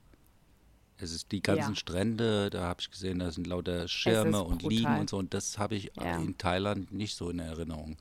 [0.96, 1.76] Es ist die ganzen Ja.
[1.76, 4.70] Strände, da habe ich gesehen, da sind lauter Schirme und brutal.
[4.70, 5.18] Liegen und so.
[5.18, 7.96] Und das habe ich in Thailand nicht so in Erinnerung.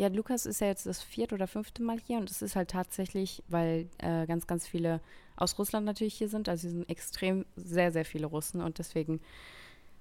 [0.00, 2.70] Ja, Lukas ist ja jetzt das vierte oder fünfte Mal hier und es ist halt
[2.70, 5.02] tatsächlich, weil äh, ganz, ganz viele
[5.36, 6.48] aus Russland natürlich hier sind.
[6.48, 9.20] Also hier sind extrem sehr, sehr viele Russen und deswegen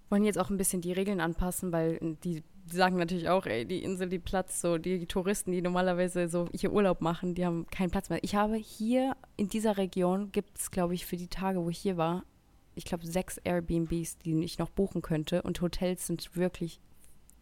[0.09, 3.65] wollen jetzt auch ein bisschen die Regeln anpassen, weil die, die sagen natürlich auch, ey,
[3.65, 7.67] die Insel, die Platz, so die Touristen, die normalerweise so hier Urlaub machen, die haben
[7.67, 8.23] keinen Platz mehr.
[8.23, 11.77] Ich habe hier in dieser Region gibt es, glaube ich, für die Tage, wo ich
[11.77, 12.23] hier war,
[12.73, 16.79] ich glaube, sechs Airbnbs, die ich noch buchen könnte und Hotels sind wirklich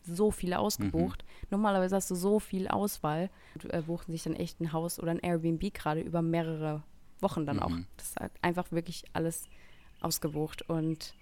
[0.07, 1.23] so viele ausgebucht.
[1.49, 3.29] Normalerweise hast du so viel Auswahl.
[3.59, 6.83] Du, äh, buchen sich dann echt ein Haus oder ein Airbnb gerade über mehrere
[7.19, 7.69] Wochen dann auch.
[7.69, 7.85] Mhm.
[7.97, 9.45] Das ist halt einfach wirklich alles
[10.01, 10.69] ausgebucht.
[10.69, 11.15] Und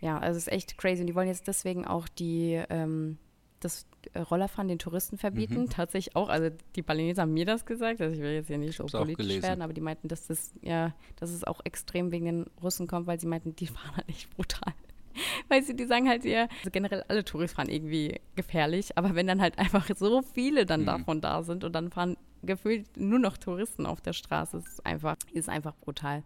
[0.00, 1.00] ja, also es ist echt crazy.
[1.00, 3.18] Und die wollen jetzt deswegen auch die, ähm,
[3.60, 5.62] das äh, Rollerfahren den Touristen verbieten.
[5.62, 5.70] Mhm.
[5.70, 6.28] Tatsächlich auch.
[6.28, 8.00] Also die Balineser haben mir das gesagt.
[8.00, 10.52] Also ich will jetzt hier nicht so auch politisch werden, aber die meinten, dass das,
[10.62, 14.08] ja, dass es auch extrem wegen den Russen kommt, weil sie meinten, die fahren halt
[14.08, 14.74] echt brutal.
[15.48, 19.26] Weißt du, die sagen halt ja, also generell alle Touristen fahren irgendwie gefährlich, aber wenn
[19.26, 20.86] dann halt einfach so viele dann Mhm.
[20.86, 25.16] davon da sind und dann fahren gefühlt nur noch Touristen auf der Straße, ist einfach,
[25.32, 26.22] ist einfach brutal.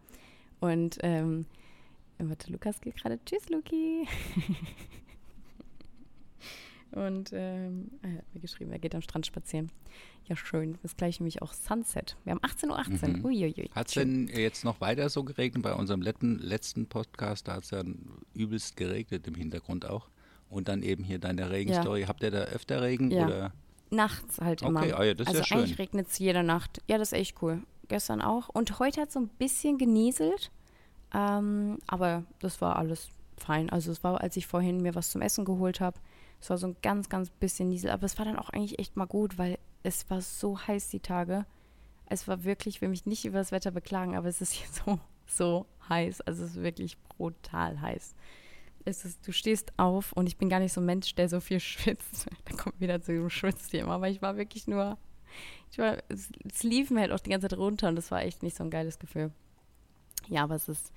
[0.60, 1.46] Und ähm,
[2.18, 3.18] warte, Lukas geht gerade.
[3.24, 4.06] Tschüss, Luki.
[6.92, 9.70] Und ähm, er hat mir geschrieben, er geht am Strand spazieren.
[10.26, 10.78] Ja, schön.
[10.82, 12.16] Das gleiche nämlich auch Sunset.
[12.24, 12.78] Wir haben 18.18 Uhr.
[12.78, 13.12] 18.
[13.12, 13.24] Mhm.
[13.24, 13.70] Uiuiui.
[13.74, 15.62] Hat es denn jetzt noch weiter so geregnet?
[15.62, 17.82] Bei unserem letzten, letzten Podcast, da hat es ja
[18.34, 20.08] übelst geregnet im Hintergrund auch.
[20.48, 22.04] Und dann eben hier deine Regenstory.
[22.04, 23.10] Habt ihr da öfter Regen?
[23.10, 23.26] Ja.
[23.26, 23.52] Oder?
[23.90, 24.80] Nachts halt immer.
[24.80, 25.58] Okay, ah ja, das ist also ja schön.
[25.58, 26.82] eigentlich regnet es jede Nacht.
[26.88, 27.62] Ja, das ist echt cool.
[27.88, 28.48] Gestern auch.
[28.48, 30.50] Und heute hat es so ein bisschen genieselt.
[31.12, 33.70] Ähm, aber das war alles fein.
[33.70, 35.98] Also es war, als ich vorhin mir was zum Essen geholt habe,
[36.40, 37.90] es war so ein ganz, ganz bisschen Niesel.
[37.90, 41.00] Aber es war dann auch eigentlich echt mal gut, weil es war so heiß die
[41.00, 41.44] Tage.
[42.06, 44.68] Es war wirklich, ich will mich nicht über das Wetter beklagen, aber es ist hier
[44.68, 46.22] so, so heiß.
[46.22, 48.14] Also es ist wirklich brutal heiß.
[48.86, 51.40] Es ist, du stehst auf und ich bin gar nicht so ein Mensch, der so
[51.40, 52.26] viel schwitzt.
[52.46, 54.96] Da kommt wieder zu dem Schwitzthema, aber ich war wirklich nur,
[55.70, 58.22] ich war, es, es lief mir halt auch die ganze Zeit runter und das war
[58.22, 59.30] echt nicht so ein geiles Gefühl.
[60.28, 60.92] Ja, aber es ist,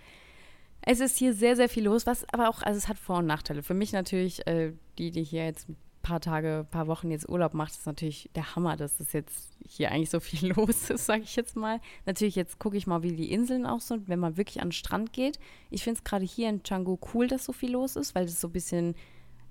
[0.85, 3.25] es ist hier sehr, sehr viel los, was aber auch, also es hat Vor- und
[3.25, 3.63] Nachteile.
[3.63, 7.29] Für mich natürlich, äh, die, die hier jetzt ein paar Tage, ein paar Wochen jetzt
[7.29, 11.05] Urlaub macht, ist natürlich der Hammer, dass es jetzt hier eigentlich so viel los ist,
[11.05, 11.79] sage ich jetzt mal.
[12.05, 14.73] Natürlich, jetzt gucke ich mal, wie die Inseln auch sind, wenn man wirklich an den
[14.73, 15.39] Strand geht.
[15.69, 18.41] Ich finde es gerade hier in Canggu cool, dass so viel los ist, weil es
[18.41, 18.95] so ein bisschen,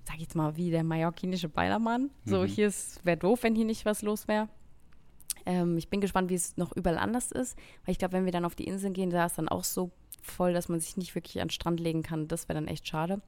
[0.04, 2.10] sag ich jetzt mal, wie der mallorquinische Ballermann.
[2.26, 2.46] So, Mhm.
[2.46, 2.72] hier
[3.04, 4.48] wäre doof, wenn hier nicht was los wäre.
[5.46, 8.32] Ähm, ich bin gespannt, wie es noch überall anders ist, weil ich glaube, wenn wir
[8.32, 9.90] dann auf die Inseln gehen, da ist dann auch so
[10.22, 12.28] voll, dass man sich nicht wirklich an den Strand legen kann.
[12.28, 13.20] Das wäre dann echt schade.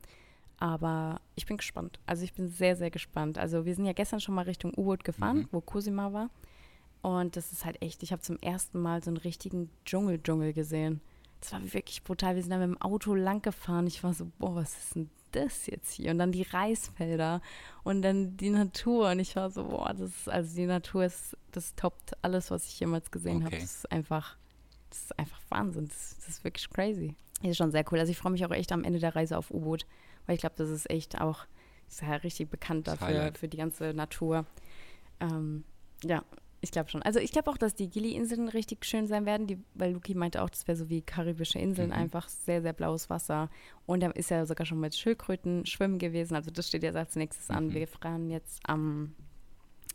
[0.58, 1.98] Aber ich bin gespannt.
[2.06, 3.38] Also ich bin sehr, sehr gespannt.
[3.38, 5.48] Also wir sind ja gestern schon mal Richtung U-Boot gefahren, Mhm.
[5.52, 6.30] wo Cosima war.
[7.02, 11.00] Und das ist halt echt, ich habe zum ersten Mal so einen richtigen Dschungel-Dschungel gesehen.
[11.40, 12.34] Das war wirklich brutal.
[12.36, 13.86] Wir sind da mit dem Auto lang gefahren.
[13.86, 16.12] Ich war so, boah, was ist denn das jetzt hier?
[16.12, 17.42] Und dann die Reisfelder
[17.82, 19.10] und dann die Natur.
[19.10, 22.66] Und ich war so, boah, das ist, also die Natur ist, das toppt alles, was
[22.68, 23.44] ich jemals gesehen Okay.
[23.46, 23.56] habe.
[23.56, 24.36] Das ist einfach,
[24.94, 25.88] das ist einfach Wahnsinn.
[25.88, 27.14] Das, das ist wirklich crazy.
[27.42, 27.98] Das ist schon sehr cool.
[27.98, 29.86] Also ich freue mich auch echt am Ende der Reise auf U-Boot,
[30.26, 31.40] weil ich glaube, das ist echt auch,
[31.88, 33.38] ist ja richtig bekannt dafür, Highlight.
[33.38, 34.46] für die ganze Natur.
[35.20, 35.64] Ähm,
[36.02, 36.22] ja,
[36.60, 37.02] ich glaube schon.
[37.02, 40.42] Also ich glaube auch, dass die Gili-Inseln richtig schön sein werden, die, weil Luki meinte
[40.42, 41.94] auch, das wäre so wie karibische Inseln, Mhm.
[41.96, 43.50] einfach sehr, sehr blaues Wasser.
[43.84, 46.34] Und er ist ja sogar schon mit Schildkröten schwimmen gewesen.
[46.36, 47.66] Also das steht jetzt als nächstes an.
[47.66, 47.74] Mhm.
[47.74, 49.14] Wir fahren jetzt am,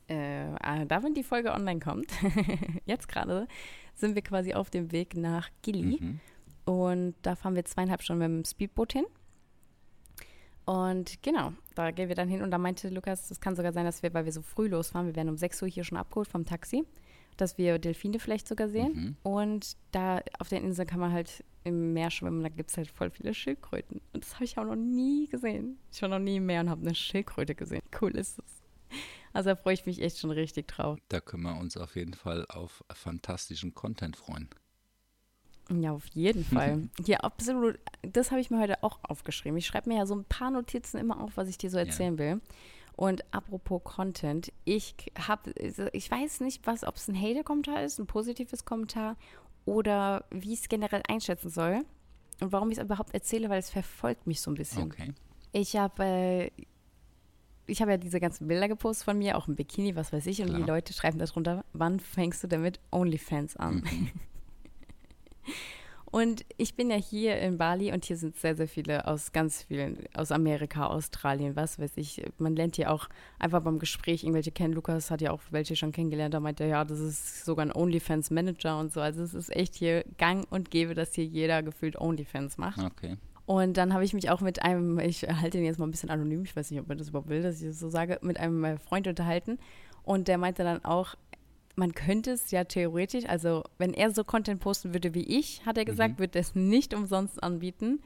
[0.09, 2.07] äh, äh, da wenn die Folge online kommt,
[2.85, 3.47] jetzt gerade,
[3.99, 5.99] sind wir quasi auf dem Weg nach Gili.
[5.99, 6.19] Mhm.
[6.65, 9.05] Und da fahren wir zweieinhalb Stunden mit dem Speedboot hin.
[10.65, 12.43] Und genau, da gehen wir dann hin.
[12.43, 15.07] Und da meinte Lukas, es kann sogar sein, dass wir, weil wir so früh losfahren,
[15.07, 16.83] wir werden um 6 Uhr hier schon abgeholt vom Taxi,
[17.37, 18.93] dass wir Delfine vielleicht sogar sehen.
[19.23, 19.31] Mhm.
[19.31, 22.43] Und da auf der Insel kann man halt im Meer schwimmen.
[22.43, 23.99] Da gibt es halt voll viele Schildkröten.
[24.13, 25.79] Und das habe ich auch noch nie gesehen.
[25.91, 27.81] Ich war noch nie im Meer und habe eine Schildkröte gesehen.
[27.99, 28.61] Cool ist es.
[29.33, 30.97] Also da freue ich mich echt schon richtig drauf.
[31.09, 34.49] Da können wir uns auf jeden Fall auf fantastischen Content freuen.
[35.71, 36.89] Ja, auf jeden Fall.
[37.05, 37.79] Hier, absolut.
[38.01, 39.57] Das habe ich mir heute auch aufgeschrieben.
[39.57, 42.17] Ich schreibe mir ja so ein paar Notizen immer auf, was ich dir so erzählen
[42.17, 42.41] will.
[42.95, 45.53] Und apropos Content, ich habe,
[45.93, 49.15] ich weiß nicht, was, ob es ein Hater-Kommentar ist, ein positives Kommentar
[49.63, 51.85] oder wie ich es generell einschätzen soll
[52.41, 54.83] und warum ich es überhaupt erzähle, weil es verfolgt mich so ein bisschen.
[54.83, 55.13] Okay.
[55.53, 56.51] Ich habe äh,
[57.69, 60.41] ich habe ja diese ganzen Bilder gepostet von mir, auch im Bikini, was weiß ich,
[60.41, 60.59] und Klar.
[60.59, 63.75] die Leute schreiben darunter, wann fängst du damit OnlyFans an?
[63.75, 64.09] Mhm.
[66.11, 69.63] Und ich bin ja hier in Bali und hier sind sehr, sehr viele aus ganz
[69.63, 72.23] vielen, aus Amerika, Australien, was weiß ich.
[72.39, 74.73] Man lernt hier auch einfach beim Gespräch irgendwelche kennen.
[74.73, 76.33] Lukas hat ja auch welche schon kennengelernt.
[76.33, 79.01] Da meinte er, ja, das ist sogar ein OnlyFans-Manager und so.
[79.01, 82.79] Also es ist echt hier gang und gäbe, dass hier jeder gefühlt OnlyFans macht.
[82.79, 83.17] Okay.
[83.51, 86.11] Und dann habe ich mich auch mit einem, ich halte ihn jetzt mal ein bisschen
[86.11, 88.39] anonym, ich weiß nicht, ob man das überhaupt will, dass ich das so sage, mit
[88.39, 89.57] einem äh, Freund unterhalten.
[90.03, 91.15] Und der meinte dann auch,
[91.75, 95.79] man könnte es ja theoretisch, also wenn er so Content posten würde wie ich, hat
[95.79, 96.19] er gesagt, Mhm.
[96.19, 98.03] würde er es nicht umsonst anbieten.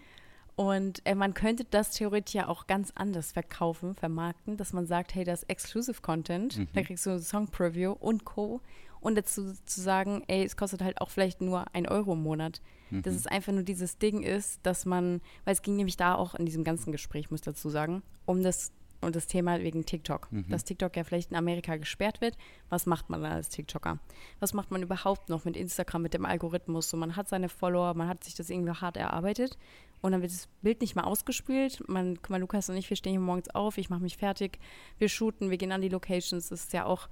[0.56, 5.14] Und äh, man könnte das theoretisch ja auch ganz anders verkaufen, vermarkten, dass man sagt,
[5.14, 6.68] hey, das ist Exclusive Content, Mhm.
[6.74, 8.62] da kriegst du Song Preview und Co.
[9.04, 12.62] Und dazu zu sagen, ey, es kostet halt auch vielleicht nur ein Euro im Monat.
[13.02, 16.36] Dass es einfach nur dieses Ding ist, dass man, weil es ging nämlich da auch
[16.36, 20.30] in diesem ganzen Gespräch, muss ich dazu sagen, um das, um das Thema wegen TikTok.
[20.48, 22.38] Dass TikTok ja vielleicht in Amerika gesperrt wird.
[22.70, 24.00] Was macht man als TikToker?
[24.40, 26.90] Was macht man überhaupt noch mit Instagram, mit dem Algorithmus?
[26.90, 29.58] So, man hat seine Follower, man hat sich das irgendwie hart erarbeitet
[30.02, 31.84] und dann wird das Bild nicht mehr ausgespielt.
[31.90, 34.60] Man, guck mal, Lukas und ich, wir stehen hier morgens auf, ich mache mich fertig,
[35.00, 36.50] wir shooten, wir gehen an die Locations.
[36.50, 37.10] Das ist ja auch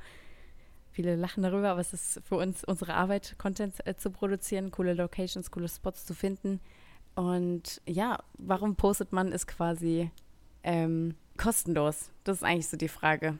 [0.91, 4.93] Viele lachen darüber, aber es ist für uns unsere Arbeit, Content äh, zu produzieren, coole
[4.93, 6.59] Locations, coole Spots zu finden.
[7.15, 10.11] Und ja, warum postet man es quasi
[10.63, 12.11] ähm, kostenlos?
[12.23, 13.37] Das ist eigentlich so die Frage.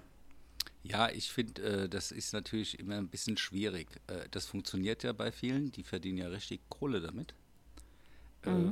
[0.83, 3.87] Ja, ich finde, äh, das ist natürlich immer ein bisschen schwierig.
[4.07, 7.33] Äh, das funktioniert ja bei vielen, die verdienen ja richtig Kohle damit.
[8.43, 8.71] Äh,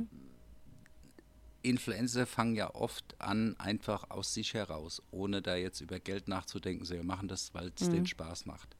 [1.62, 6.84] Influencer fangen ja oft an, einfach aus sich heraus, ohne da jetzt über Geld nachzudenken.
[6.84, 8.76] Sie machen das, weil es denen Spaß macht.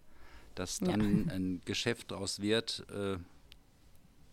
[0.54, 0.86] Dass Ja.
[0.88, 3.18] dann ein Geschäft draus wird, äh,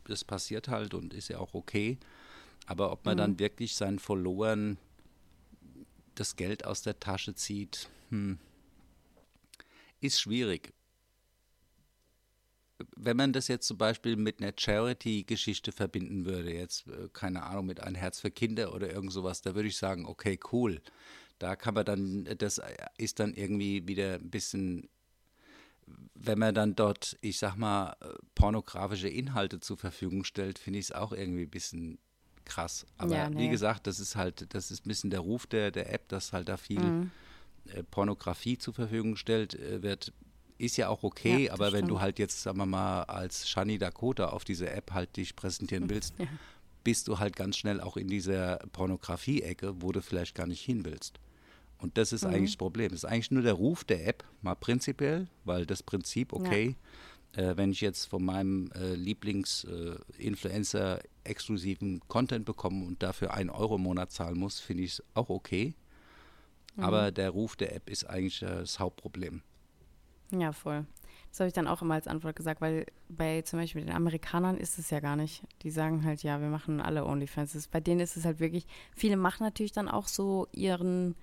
[0.06, 1.98] das passiert halt und ist ja auch okay.
[2.66, 4.78] Aber ob man dann wirklich seinen Followern
[6.16, 8.40] das Geld aus der Tasche zieht, hm,
[10.00, 10.74] ist schwierig.
[12.96, 17.66] Wenn man das jetzt zum Beispiel mit einer Charity-Geschichte verbinden würde, jetzt, äh, keine Ahnung,
[17.66, 20.82] mit ein Herz für Kinder oder irgend sowas, da würde ich sagen, okay, cool.
[21.40, 22.62] Da kann man dann, das
[22.98, 24.90] ist dann irgendwie wieder ein bisschen,
[26.16, 30.86] wenn man dann dort, ich sag mal, äh, pornografische Inhalte zur Verfügung stellt, finde ich
[30.86, 32.00] es auch irgendwie ein bisschen
[32.46, 32.86] krass.
[32.98, 33.50] Aber Ja, wie nee.
[33.50, 36.50] gesagt, das ist halt, das ist ein bisschen der Ruf der, der App, dass halt
[36.50, 37.12] da viel Mhm.
[37.68, 40.14] äh, Pornografie zur Verfügung gestellt äh, wird,
[40.58, 42.02] ist ja auch okay, Ja, aber wenn du stimmt.
[42.02, 46.16] halt jetzt, sagen wir mal, als Shani Dakota auf diese App halt dich präsentieren willst,
[46.84, 50.86] bist du halt ganz schnell auch in dieser Pornografie-Ecke, wo du vielleicht gar nicht hin
[50.86, 51.20] willst.
[51.80, 52.90] Und das ist eigentlich das Problem.
[52.90, 56.76] Das ist eigentlich nur der Ruf der App, mal prinzipiell, weil das Prinzip, okay,
[57.34, 63.76] äh, wenn ich jetzt von meinem äh, Lieblings-Influencer exklusiven Content bekomme und dafür einen Euro
[63.76, 65.76] im Monat zahlen muss, finde ich es auch okay.
[66.80, 69.42] Aber der Ruf der App ist eigentlich äh, das Hauptproblem.
[70.32, 70.86] Ja, voll.
[71.30, 74.58] Das habe ich dann auch immer als Antwort gesagt, weil bei zum Beispiel den Amerikanern
[74.58, 75.44] ist es ja gar nicht.
[75.62, 77.68] Die sagen halt, ja, wir machen alle OnlyFans.
[77.68, 81.16] Bei denen ist es halt wirklich, viele machen natürlich dann auch so ihren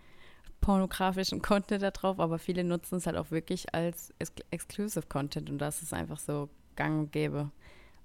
[0.61, 5.51] pornografischen Content da drauf, aber viele nutzen es halt auch wirklich als Ex Exclusive Content
[5.51, 7.51] und das ist einfach so gang und gäbe.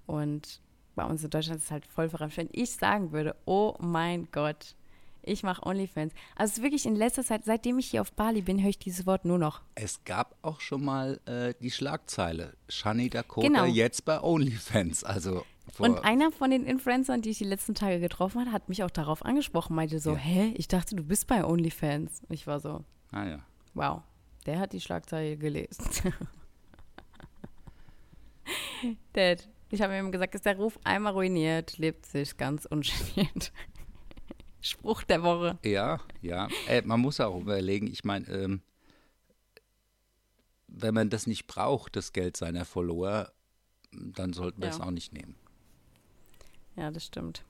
[0.06, 0.60] Und
[0.96, 2.36] bei uns in Deutschland ist es halt voll verrannt.
[2.36, 4.74] Wenn ich sagen würde, oh mein Gott,
[5.22, 6.12] Ich mache OnlyFans.
[6.36, 8.78] Also es ist wirklich in letzter Zeit, seitdem ich hier auf Bali bin, höre ich
[8.78, 9.60] dieses Wort nur noch.
[9.74, 13.64] Es gab auch schon mal äh, die Schlagzeile, Shani Dakota Genau.
[13.64, 15.04] jetzt bei OnlyFans.
[15.04, 15.44] Also
[15.78, 18.90] Und einer von den Influencern, die ich die letzten Tage getroffen habe, hat mich auch
[18.90, 20.16] darauf angesprochen, meinte so, Ja.
[20.16, 22.20] hä, ich dachte, du bist bei OnlyFans.
[22.28, 23.38] Und ich war so, ah ja.
[23.74, 24.02] wow,
[24.46, 25.84] der hat die Schlagzeile gelesen.
[29.12, 33.52] Dad, ich habe ihm gesagt, ist der Ruf einmal ruiniert, lebt sich ganz ungeniert.
[34.62, 35.58] Spruch der Woche.
[35.64, 36.48] Ja, ja.
[36.68, 38.62] Äh, man muss auch überlegen, ich meine, ähm,
[40.68, 43.32] wenn man das nicht braucht, das Geld seiner Follower,
[43.92, 44.74] dann sollten wir Ja.
[44.74, 45.34] es auch nicht nehmen.
[46.76, 47.44] Ja, das stimmt.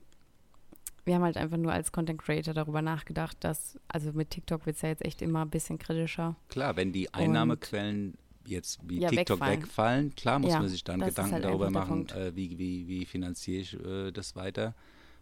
[1.05, 4.75] Wir haben halt einfach nur als Content Creator darüber nachgedacht, dass, also mit TikTok wird
[4.75, 6.35] es ja jetzt echt immer ein bisschen kritischer.
[6.49, 9.61] Klar, wenn die Einnahmequellen jetzt wie Ja, TikTok wegfallen.
[9.61, 13.05] wegfallen, klar muss Ja, man sich dann Gedanken halt darüber machen, äh, wie, wie, wie
[13.05, 14.75] finanziere ich äh, das weiter,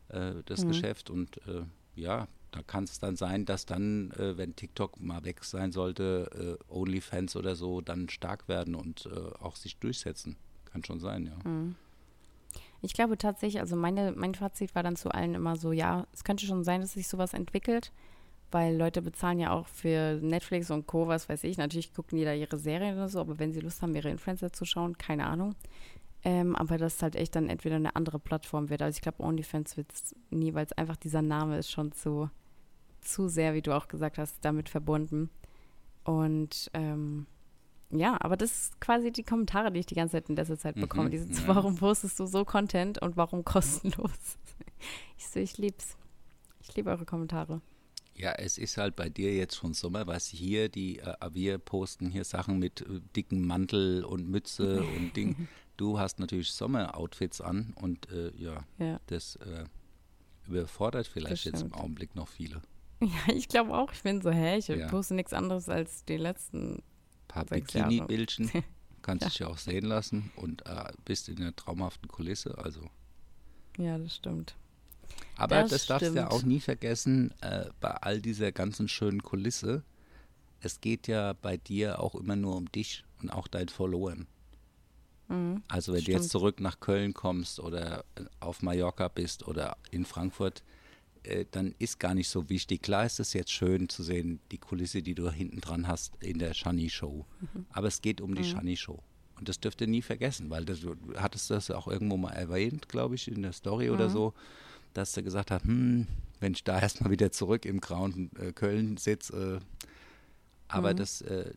[0.09, 0.67] äh, das Mhm.
[0.69, 1.09] Geschäft.
[1.09, 1.63] Und äh,
[1.99, 6.57] ja, da kann es dann sein, dass dann, äh, wenn TikTok mal weg sein sollte,
[6.69, 10.35] äh, OnlyFans oder so dann stark werden und äh, auch sich durchsetzen.
[10.65, 11.49] Kann schon sein, ja.
[11.49, 11.75] Mhm.
[12.81, 16.23] Ich glaube tatsächlich, also meine, mein Fazit war dann zu allen immer so, ja, es
[16.23, 17.91] könnte schon sein, dass sich sowas entwickelt,
[18.51, 21.57] weil Leute bezahlen ja auch für Netflix und Co., was weiß ich.
[21.57, 24.51] Natürlich gucken die da ihre Serien oder so, aber wenn sie Lust haben, ihre Influencer
[24.53, 25.55] zu schauen, keine Ahnung.
[26.23, 28.81] Ähm, aber dass es halt echt dann entweder eine andere Plattform wird.
[28.81, 32.29] Also ich glaube, OnlyFans wird es nie, weil es einfach dieser Name ist schon zu,
[33.01, 35.29] zu sehr, wie du auch gesagt hast, damit verbunden.
[36.03, 37.25] Und ähm,
[37.91, 40.75] ja, aber das ist quasi die Kommentare, die ich die ganze Zeit in letzter Zeit
[40.75, 41.09] Mhm, bekomme.
[41.09, 41.55] Die sind so, ja.
[41.55, 44.11] warum postest du so Content und warum kostenlos?
[45.17, 45.97] Ich so, ich lieb's.
[46.61, 47.61] Ich liebe eure Kommentare.
[48.15, 52.09] Ja, es ist halt bei dir jetzt schon Sommer, was hier, die, äh, wir posten
[52.09, 55.47] hier Sachen mit äh, dicken Mantel und Mütze und Ding.
[55.79, 58.99] Du hast natürlich Sommeroutfits an und äh, ja, Ja.
[59.07, 59.63] das äh,
[60.45, 61.73] überfordert vielleicht jetzt im.
[61.73, 62.61] Augenblick noch viele.
[63.01, 63.93] Ja, ich glaube auch.
[63.93, 64.89] Ich bin so, hä, ich Ja.
[64.89, 66.83] poste nichts anderes als die letzten.
[67.29, 67.45] Paar.
[67.45, 68.51] Bikini-Bildchen
[69.01, 69.29] kannst Ja.
[69.29, 72.57] dich ja auch sehen lassen und äh, bist in einer traumhaften Kulisse.
[72.57, 72.81] Also.
[73.77, 74.57] Ja, das stimmt.
[75.37, 79.23] Aber Das das, darfst du ja auch nie vergessen, äh, bei all dieser ganzen schönen
[79.23, 79.83] Kulisse,
[80.59, 84.27] es geht ja bei dir auch immer nur um dich und auch dein Followern.
[85.29, 85.63] Mhm.
[85.67, 86.17] Also wenn du Stimmt.
[86.23, 90.63] jetzt zurück nach Köln kommst oder äh, auf Mallorca bist oder in Frankfurt,
[91.23, 92.81] äh, dann ist gar nicht so wichtig.
[92.81, 96.39] Klar ist es jetzt schön zu sehen, die Kulisse, die du hinten dran hast in
[96.39, 97.25] der Shani Show.
[97.41, 97.65] Mhm.
[97.71, 98.99] Aber es geht um die Shani Show.
[99.37, 102.89] Und das dürft ihr nie vergessen, weil das, du hattest das auch irgendwo mal erwähnt,
[102.89, 103.93] glaube ich, in der Story Mhm.
[103.93, 104.33] oder so,
[104.93, 106.07] dass du gesagt hast, hm,
[106.41, 109.85] wenn ich da erstmal wieder zurück im grauen äh, Köln sitze, äh,
[110.67, 110.97] aber Mhm.
[110.97, 111.53] das äh,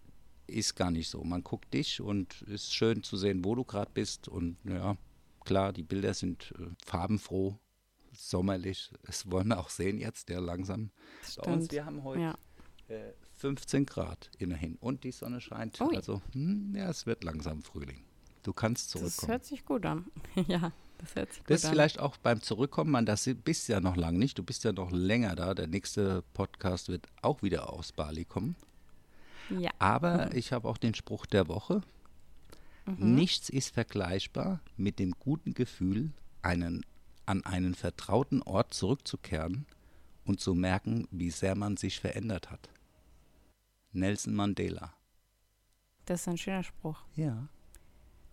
[0.46, 1.22] ist gar nicht so.
[1.24, 4.28] Man guckt dich und es ist schön zu sehen, wo du gerade bist.
[4.28, 4.96] Und ja,
[5.44, 7.58] klar, die Bilder sind äh, farbenfroh,
[8.12, 8.90] sommerlich.
[9.04, 10.90] Das wollen wir auch sehen jetzt, ja, langsam.
[11.36, 11.72] Bei uns, Stimmt.
[11.72, 12.38] wir haben heute Ja.
[12.88, 15.80] äh, 15 Grad immerhin und die Sonne scheint.
[15.80, 15.96] Ui.
[15.96, 18.04] Also, hm, ja, es wird langsam Frühling.
[18.42, 19.30] Du kannst Das zurückkommen.
[19.32, 20.06] hört sich gut an.
[20.48, 21.72] ja, das hört sich gut Das ist an.
[21.72, 24.38] vielleicht auch beim Zurückkommen, man, das bist ja noch lang nicht.
[24.38, 25.54] Du bist ja noch länger da.
[25.54, 28.56] Der nächste Podcast wird auch wieder aus Bali kommen.
[29.50, 29.70] Ja.
[29.78, 31.82] Aber ich habe auch den Spruch der Woche.
[32.84, 36.10] Nichts ist vergleichbar mit dem guten Gefühl,
[36.42, 36.84] einen,
[37.26, 39.66] an einen vertrauten Ort zurückzukehren
[40.24, 42.68] und zu merken, wie sehr man sich verändert hat.
[43.92, 44.94] Nelson Mandela.
[46.06, 47.04] Das ist ein schöner Spruch.
[47.14, 47.48] Ja.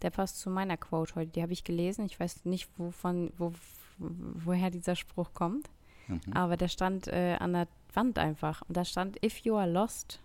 [0.02, 1.32] Der passt zu meiner Quote heute.
[1.32, 2.06] Die habe ich gelesen.
[2.06, 3.54] Ich weiß nicht, wovon, wo,
[3.98, 5.70] woher dieser Spruch kommt.
[6.08, 6.34] Mhm.
[6.34, 8.62] Aber der stand äh, an der Wand einfach.
[8.68, 10.20] Und da stand, if you are lost,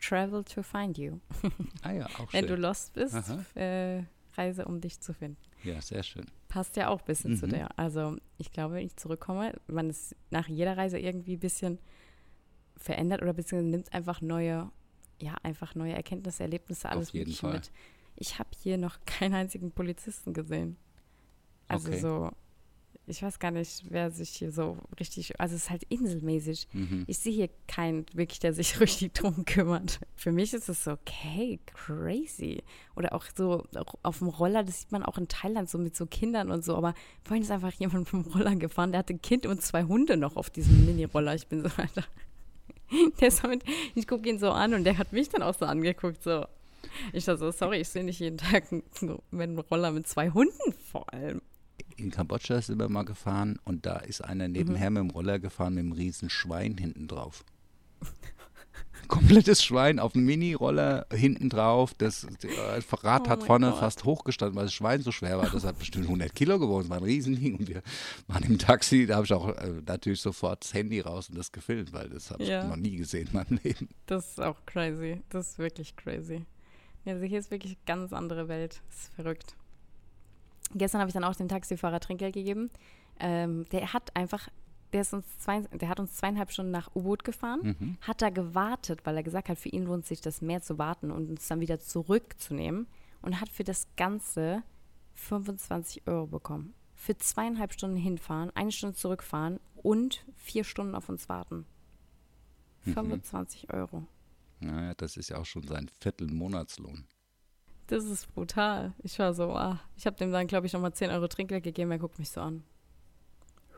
[0.00, 1.20] travel to find you.
[1.82, 2.62] Ah ja, auch Wenn du schön.
[2.62, 3.16] lost bist,
[3.56, 4.02] äh,
[4.34, 5.36] reise, um dich zu finden.
[5.62, 6.26] Ja, sehr schön.
[6.48, 7.50] Passt ja auch ein bisschen zu Mhm.
[7.50, 7.78] der.
[7.78, 11.78] Also ich glaube, wenn ich zurückkomme, man ist nach jeder Reise irgendwie ein bisschen
[12.76, 14.70] verändert oder beziehungsweise nimmt einfach neue,
[15.20, 17.54] ja, einfach neue Erkenntnisse, Erlebnisse, alles Auf jeden Mögliche Fall.
[17.54, 17.70] mit.
[18.16, 20.76] Ich habe hier noch keinen einzigen Polizisten gesehen.
[21.68, 22.00] Also Okay.
[22.00, 22.30] so,
[23.10, 26.68] ich weiß gar nicht, wer sich hier so richtig, also es ist halt inselmäßig.
[26.72, 27.04] Mhm.
[27.06, 30.00] Ich sehe hier keinen wirklich, der sich richtig drum kümmert.
[30.16, 32.62] Für mich ist es so, okay, crazy.
[32.94, 33.64] Oder auch so
[34.02, 36.76] auf dem Roller, das sieht man auch in Thailand so mit so Kindern und so.
[36.76, 36.94] Aber
[37.24, 40.36] vorhin ist einfach jemand dem Roller gefahren, der hatte ein Kind und zwei Hunde noch
[40.36, 41.34] auf diesem Mini-Roller.
[41.34, 42.04] Ich bin so, Alter.
[43.20, 43.62] Der ist damit,
[43.94, 46.44] ich gucke ihn so an und der hat mich dann auch so angeguckt, so.
[47.12, 48.64] Ich dachte so, sorry, ich sehe nicht jeden Tag
[49.32, 51.40] einen, Roller mit zwei Hunden vor allem.
[52.00, 54.94] In Kambodscha sind wir mal gefahren und da ist einer nebenher Mhm.
[54.94, 57.44] mit dem Roller gefahren mit einem riesen Schwein hinten drauf.
[59.08, 61.94] komplettes Schwein auf dem Mini-Roller hinten drauf.
[61.98, 63.80] Das, das Rad Oh hat vorne Gott.
[63.80, 65.50] fast hochgestanden, weil das Schwein so schwer war.
[65.50, 66.82] Das hat bestimmt 100 Kilo gewogen.
[66.82, 67.56] Das war ein Riesending.
[67.56, 67.82] Und wir
[68.28, 69.06] waren im Taxi.
[69.06, 72.30] Da habe ich auch äh, natürlich sofort das Handy raus und das gefilmt, weil das
[72.30, 72.64] habe ich Ja.
[72.64, 73.88] noch nie gesehen in meinem Leben.
[74.06, 75.20] Das ist auch crazy.
[75.30, 76.44] Das ist wirklich crazy.
[77.04, 78.80] Ja, Also hier ist wirklich eine ganz andere Welt.
[78.90, 79.56] Das ist verrückt.
[80.74, 82.70] Gestern habe ich dann auch dem Taxifahrer Trinkgeld gegeben.
[83.18, 84.48] Ähm, der hat einfach,
[84.92, 87.96] der, ist uns zwei, der hat uns zweieinhalb Stunden nach U-Boot gefahren, Mhm.
[88.00, 91.10] hat da gewartet, weil er gesagt hat, für ihn lohnt sich das mehr zu warten
[91.10, 92.86] und uns dann wieder zurückzunehmen
[93.22, 94.62] und hat für das Ganze
[95.14, 96.74] 25 Euro bekommen.
[96.94, 101.66] Für zweieinhalb Stunden hinfahren, eine Stunde zurückfahren und vier Stunden auf uns warten.
[102.84, 102.92] Mhm.
[102.94, 104.06] 25 Euro.
[104.60, 107.06] Naja, das ist ja auch schon sein Viertelmonatslohn.
[107.90, 108.92] Das ist brutal.
[109.02, 111.90] Ich war so, ah, ich habe dem dann, glaube ich, nochmal 10 Euro Trinkgeld gegeben.
[111.90, 112.62] Er guckt mich so an.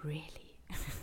[0.05, 0.23] Really?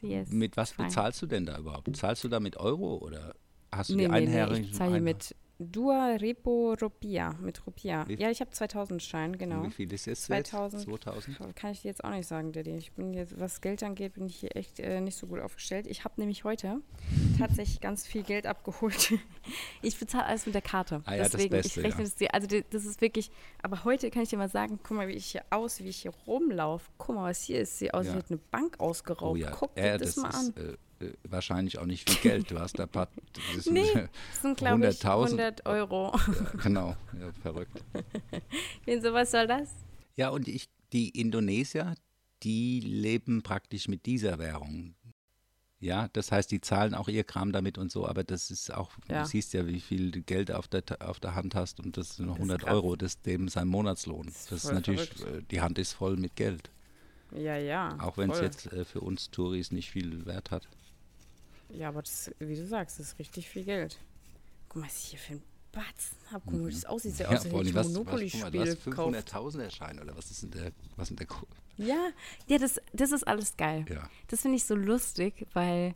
[0.00, 0.88] So, yes, mit was fine.
[0.88, 1.94] bezahlst du denn da überhaupt?
[1.96, 3.34] Zahlst du da mit Euro oder
[3.70, 7.34] hast du Nee, die nee, nee, ich zahle hier mit Dua Repo Rupia.
[7.40, 8.06] Mit Rupia.
[8.08, 9.62] Wie- Ja, ich habe 2000 Schein, genau.
[9.64, 10.24] Wie viel ist jetzt?
[10.24, 10.82] 2000.
[10.82, 11.38] 2000?
[11.54, 12.76] Kann ich dir jetzt auch nicht sagen, Daddy.
[12.76, 15.86] Ich bin jetzt, was Geld angeht, bin ich hier echt äh, nicht so gut aufgestellt.
[15.86, 16.80] Ich habe nämlich heute
[17.38, 19.12] tatsächlich ganz viel Geld abgeholt.
[19.82, 21.02] ich bezahle alles mit der Karte.
[21.04, 22.06] Ah ja, das Deswegen, Beste, ich rechne ja.
[22.08, 22.34] es dir.
[22.34, 23.30] Also das ist wirklich,
[23.62, 25.98] aber heute kann ich dir mal sagen, guck mal, wie ich hier aus, wie ich
[26.02, 26.90] hier rumlaufe.
[26.98, 27.78] Guck mal, was hier ist.
[27.78, 28.14] Sieht aus, Ja.
[28.14, 29.32] hätte eine Bank ausgeraubt.
[29.32, 30.54] Oh ja, Guck dir ja, das, das, mal ist an.
[30.56, 30.76] äh, äh,
[31.28, 32.50] wahrscheinlich auch nicht viel Geld.
[32.50, 33.08] Du hast da paar.
[33.56, 35.24] Das Nee, Das sind, glaube ich, 100.000.
[35.24, 36.12] 100 Euro.
[36.62, 37.82] genau, ja, verrückt.
[38.84, 39.70] Wen so, was soll das?
[40.16, 41.94] Ja, und ich, die Indonesier,
[42.42, 44.94] die leben praktisch mit dieser Währung.
[45.80, 48.92] Ja, das heißt, die zahlen auch ihr Kram damit und so, aber das ist auch,
[49.08, 49.22] Ja.
[49.22, 52.26] du siehst ja, wie viel Geld auf der, auf der Hand hast und das sind
[52.26, 52.74] noch Das ist 100 krass.
[52.74, 54.26] Euro, das ist dem sein Monatslohn.
[54.26, 55.38] Das ist Das ist natürlich, verrückt.
[55.38, 56.70] äh, die Hand ist voll mit Geld.
[57.34, 57.98] Ja, ja.
[58.00, 60.68] Auch wenn es jetzt äh, für uns Touris nicht viel Wert hat.
[61.72, 63.98] Ja, aber das, wie du sagst, das ist richtig viel Geld.
[64.68, 65.42] Guck mal, was ich hier für ein
[65.72, 66.42] Batzen habe.
[66.46, 67.12] Guck mal, wie das aussieht.
[67.12, 67.20] Sieht.
[67.20, 68.50] Ja, aus, als hätte ich was, ein Monopoly-Spiel
[68.84, 69.14] gekauft.
[69.32, 71.46] 500.000 erscheinen oder was ist denn der, was ist denn der Ko-
[71.78, 72.10] Ja,
[72.46, 73.84] ja das, das ist alles geil.
[73.88, 74.08] Ja.
[74.28, 75.94] Das finde ich so lustig, weil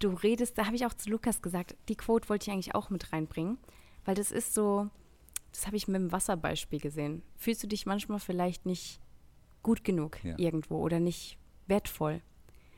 [0.00, 2.90] du redest, da habe ich auch zu Lukas gesagt, die Quote wollte ich eigentlich auch
[2.90, 3.58] mit reinbringen,
[4.04, 4.90] weil das ist so,
[5.52, 7.22] das habe ich mit dem Wasserbeispiel gesehen.
[7.36, 9.00] Fühlst du dich manchmal vielleicht nicht
[9.62, 10.34] gut genug Ja.
[10.38, 11.38] irgendwo oder nicht
[11.68, 12.20] wertvoll?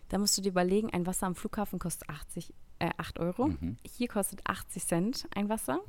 [0.08, 3.48] Da musst du dir überlegen, ein Wasser am Flughafen kostet 80, äh, 8 Euro.
[3.48, 3.76] Mhm.
[3.84, 5.80] Hier kostet 80 Cent ein Wasser.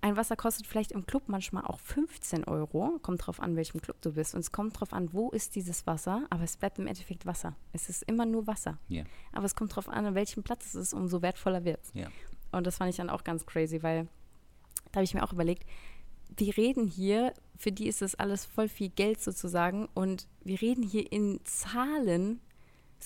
[0.00, 2.98] Ein Wasser kostet vielleicht im Club manchmal auch 15 Euro.
[3.00, 4.34] Kommt drauf an, welchem Club du bist.
[4.34, 6.26] Und es kommt drauf an, wo ist dieses Wasser.
[6.28, 7.56] Aber es bleibt im Endeffekt Wasser.
[7.72, 8.78] Es ist immer nur Wasser.
[8.88, 9.04] Ja.
[9.32, 11.90] Aber es kommt drauf an, an welchem Platz es ist, umso wertvoller wird es.
[11.94, 12.08] Ja.
[12.52, 14.08] Und das fand ich dann auch ganz crazy, weil
[14.92, 15.64] da habe ich mir auch überlegt,
[16.36, 19.88] wir reden hier, für die ist das alles voll viel Geld sozusagen.
[19.94, 22.40] Und wir reden hier in Zahlen.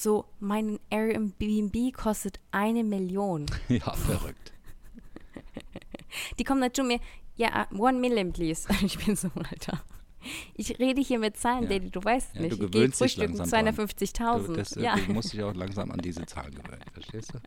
[0.00, 3.46] So, mein Airbnb kostet eine Million.
[3.68, 4.52] ja, verrückt.
[6.38, 7.00] Die kommen dann zu mir,
[7.34, 8.68] ja, one million, please.
[8.84, 9.82] Ich bin so, Alter.
[10.54, 11.70] Ich rede hier mit Zahlen, Ja.
[11.70, 12.60] Daddy, du weißt Ja, nicht.
[12.60, 13.74] du ich gehe frühstücken langsam dran.
[13.74, 14.54] Du, 250.000.
[14.54, 17.38] das, äh, Ja, du musst dich auch langsam an diese Zahlen gewöhnen, verstehst du?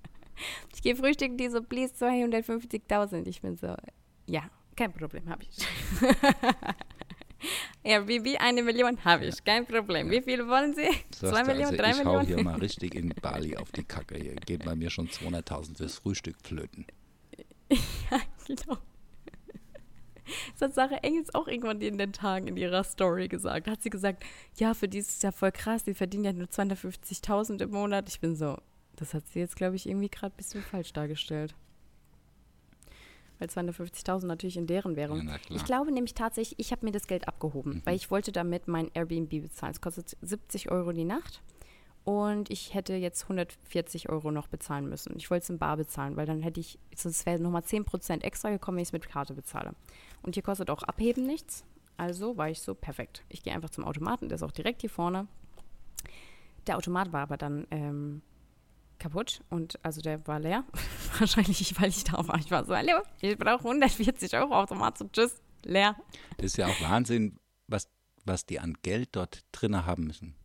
[0.75, 3.27] ich gehe frühstücken, die so, please, 250.000.
[3.27, 3.77] Ich bin so,
[4.25, 4.43] ja,
[4.75, 5.65] kein Problem, habe ich.
[7.83, 10.09] Airbnb, eine Million habe ich, kein Problem.
[10.09, 10.89] Wie viel wollen Sie?
[11.15, 12.27] So Zwei Millionen, also drei ich hau Millionen?
[12.27, 14.17] hier mal richtig in Bali auf die Kacke.
[14.17, 16.85] Hier geht bei mir schon 200.000 fürs Frühstück flöten.
[18.47, 18.77] Genau.
[20.53, 23.67] Das hat Sarah Engels auch irgendwann in den Tagen in ihrer Story gesagt.
[23.67, 24.23] Da hat sie gesagt,
[24.57, 28.09] ja, für die ist es ja voll krass, die verdienen ja nur 250.000 im Monat.
[28.09, 28.57] Ich bin so,
[28.95, 31.55] das hat sie jetzt, glaube ich, irgendwie gerade ein bisschen falsch dargestellt.
[33.41, 35.27] Weil 250.000 natürlich in deren Währung.
[35.27, 37.81] Ja, ich glaube nämlich tatsächlich, ich habe mir das Geld abgehoben, Mhm.
[37.85, 39.71] weil ich wollte damit mein Airbnb bezahlen.
[39.71, 41.41] Es kostet 70 Euro die Nacht.
[42.03, 45.15] Und ich hätte jetzt 140 Euro noch bezahlen müssen.
[45.17, 48.49] Ich wollte es in Bar bezahlen, weil dann hätte ich, sonst wäre nochmal 10% extra
[48.51, 49.73] gekommen, wenn ich es mit Karte bezahle.
[50.21, 51.63] Und hier kostet auch Abheben nichts.
[51.97, 53.23] Also war ich so, perfekt.
[53.29, 55.27] Ich gehe einfach zum Automaten, der ist auch direkt hier vorne.
[56.67, 58.21] Der Automat war aber dann ähm,
[59.01, 60.63] kaputt und also der war leer.
[61.19, 62.37] Wahrscheinlich, weil ich da war.
[62.39, 65.95] Ich war so, hallo, ich brauche 140 Euro Automat, so tschüss, leer.
[66.37, 67.37] Das ist ja auch Wahnsinn,
[67.67, 67.87] was,
[68.25, 70.35] was die an Geld dort drin haben müssen.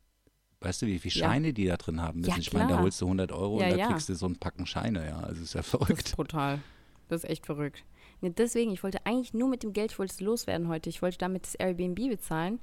[0.61, 1.29] Weißt du, wie viele Ja.
[1.29, 2.31] Scheine die da drin haben müssen?
[2.31, 3.87] Ja, ich meine, da holst du 100 Euro Ja, und da ja.
[3.93, 5.19] kriegst du so einen Packen Scheine, ja.
[5.21, 6.07] Also ist ja Das verrückt.
[6.09, 6.61] ist brutal.
[7.09, 7.85] Das ist echt verrückt.
[8.23, 10.89] Ja, deswegen, ich wollte eigentlich nur mit dem Geld, ich wollte es loswerden heute.
[10.89, 12.59] Ich wollte damit das Airbnb bezahlen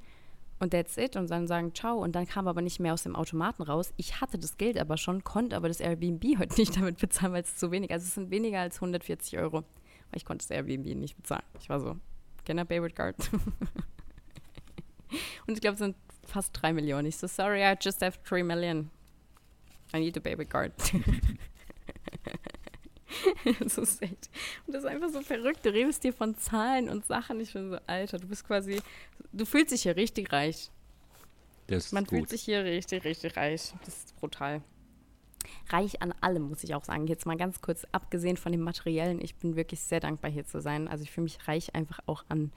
[0.60, 1.98] und that's it und dann sagen ciao.
[1.98, 3.92] Und dann kam aber nicht mehr aus dem Automaten raus.
[3.96, 7.42] Ich hatte das Geld aber schon, konnte aber das Airbnb heute nicht damit bezahlen, weil
[7.42, 9.58] es zu wenig Also es sind weniger als 140 Euro.
[10.10, 11.42] Weil ich konnte das Airbnb nicht bezahlen.
[11.60, 11.96] Ich war so,
[12.44, 13.16] can I pay with card?
[15.46, 17.06] und ich glaube, es sind fast 3 Millionen.
[17.06, 18.90] Ich so, sorry, I just have 3 million.
[19.94, 20.72] I need to pay card.
[23.60, 24.30] das ist echt.
[24.66, 25.64] Und das ist einfach so verrückt.
[25.64, 27.40] Du redest dir von Zahlen und Sachen.
[27.40, 28.80] Ich bin so, Alter, du bist quasi,
[29.32, 30.70] du fühlst dich hier richtig reich.
[31.66, 33.72] Das ist Man fühlt sich hier richtig, richtig reich.
[33.84, 34.62] Das ist brutal.
[35.70, 37.06] Reich an allem, muss ich auch sagen.
[37.06, 40.60] Jetzt mal ganz kurz, abgesehen von dem Materiellen, ich bin wirklich sehr dankbar, hier zu
[40.60, 40.88] sein.
[40.88, 42.52] Also ich fühle mich reich einfach auch an,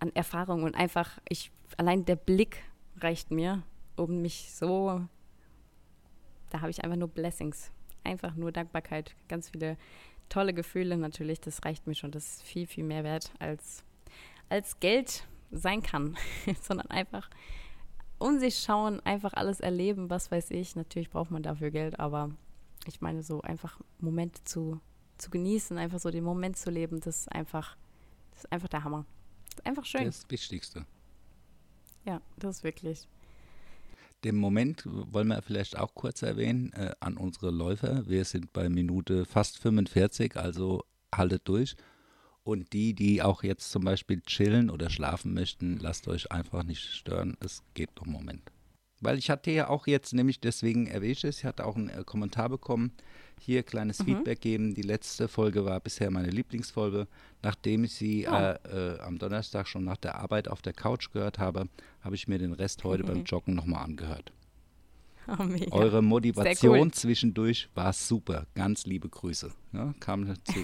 [0.00, 2.58] an Erfahrung und einfach, ich, allein der Blick
[3.00, 3.62] reicht mir,
[3.96, 5.00] um mich so,
[6.50, 7.70] da habe ich einfach nur Blessings.
[8.04, 9.76] Einfach nur Dankbarkeit, ganz viele
[10.28, 12.10] tolle Gefühle natürlich, das reicht mir schon.
[12.10, 13.84] Das ist viel, viel mehr wert als,
[14.48, 16.16] als Geld sein kann,
[16.62, 17.28] sondern einfach
[18.18, 20.76] um sich schauen, einfach alles erleben, was weiß ich.
[20.76, 22.30] Natürlich braucht man dafür Geld, aber
[22.86, 24.80] ich meine, so einfach Momente zu,
[25.18, 27.76] zu genießen, einfach so den Moment zu leben, das ist einfach,
[28.30, 29.04] das ist einfach der Hammer.
[29.46, 30.04] Das ist einfach schön.
[30.04, 30.86] Das ist das Wichtigste.
[32.04, 33.08] Ja, das ist wirklich.
[34.24, 38.08] Den Moment wollen wir vielleicht auch kurz erwähnen äh, an unsere Läufer.
[38.08, 40.82] Wir sind bei Minute fast 45, also
[41.14, 41.76] haltet durch.
[42.42, 46.82] Und die, die auch jetzt zum Beispiel chillen oder schlafen möchten, lasst euch einfach nicht
[46.82, 47.36] stören.
[47.40, 48.53] Es geht noch einen Moment.
[49.04, 51.88] Weil ich hatte ja auch jetzt, nämlich deswegen erwähne ich es, ich hatte auch einen
[51.90, 52.92] äh, Kommentar bekommen,
[53.40, 54.74] hier kleines Feedback geben.
[54.74, 57.06] Die letzte Folge war bisher meine Lieblingsfolge.
[57.42, 58.32] Nachdem ich sie Oh.
[58.34, 58.54] äh,
[58.94, 61.68] äh, am Donnerstag schon nach der Arbeit auf der Couch gehört habe,
[62.00, 64.32] habe ich mir den Rest heute beim Joggen nochmal angehört.
[65.26, 65.36] Oh.
[65.70, 66.90] Eure Motivation cool.
[66.92, 68.46] zwischendurch war super.
[68.54, 69.50] Ganz liebe Grüße.
[69.72, 70.60] Ja, kam dazu.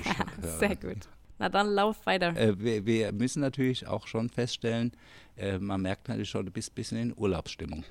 [0.59, 1.09] Sehr gut.
[1.39, 2.37] Na dann lauf weiter.
[2.37, 4.93] Äh, wir, wir müssen natürlich auch schon feststellen,
[5.37, 7.85] äh, man merkt natürlich schon, du bist ein bisschen in Urlaubsstimmung.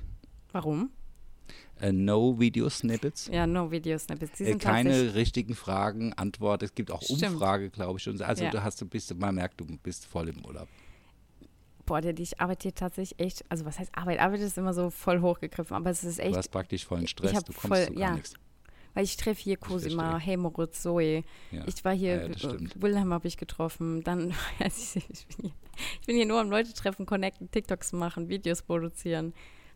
[0.52, 0.90] Warum?
[1.80, 3.28] Äh, no Video Snippets.
[3.32, 4.06] Ja, no Videos.
[4.08, 4.16] Ne?
[4.16, 6.62] Die Äh, sind keine richtigen Fragen, Antwort.
[6.62, 7.22] Es gibt auch Stimmt.
[7.34, 8.08] Umfrage, glaube ich.
[8.08, 8.20] Und.
[8.22, 8.50] Also Ja.
[8.50, 10.68] du hast, du bist, man merkt, du bist voll im Urlaub.
[11.86, 14.20] Boah, der, ich arbeite hier tatsächlich echt, also was heißt Arbeit?
[14.20, 17.34] Arbeit ist immer so voll hochgegriffen, aber es ist Du echt, hast praktisch vollen Stress,
[17.34, 18.14] hab du kommst voll- zu gar ja.
[18.14, 18.34] nichts.
[18.94, 21.24] weil ich treffe hier Cosima, hey Moritz, Zoe.
[21.50, 21.64] Ja.
[21.66, 22.56] Ich war hier, Ja.
[22.76, 24.04] Wilhelm habe ich getroffen.
[24.04, 24.32] Dann,
[24.64, 25.52] ich, ich, bin hier,
[26.00, 29.32] ich bin hier nur am Leute treffen, connecten, TikToks machen, Videos produzieren.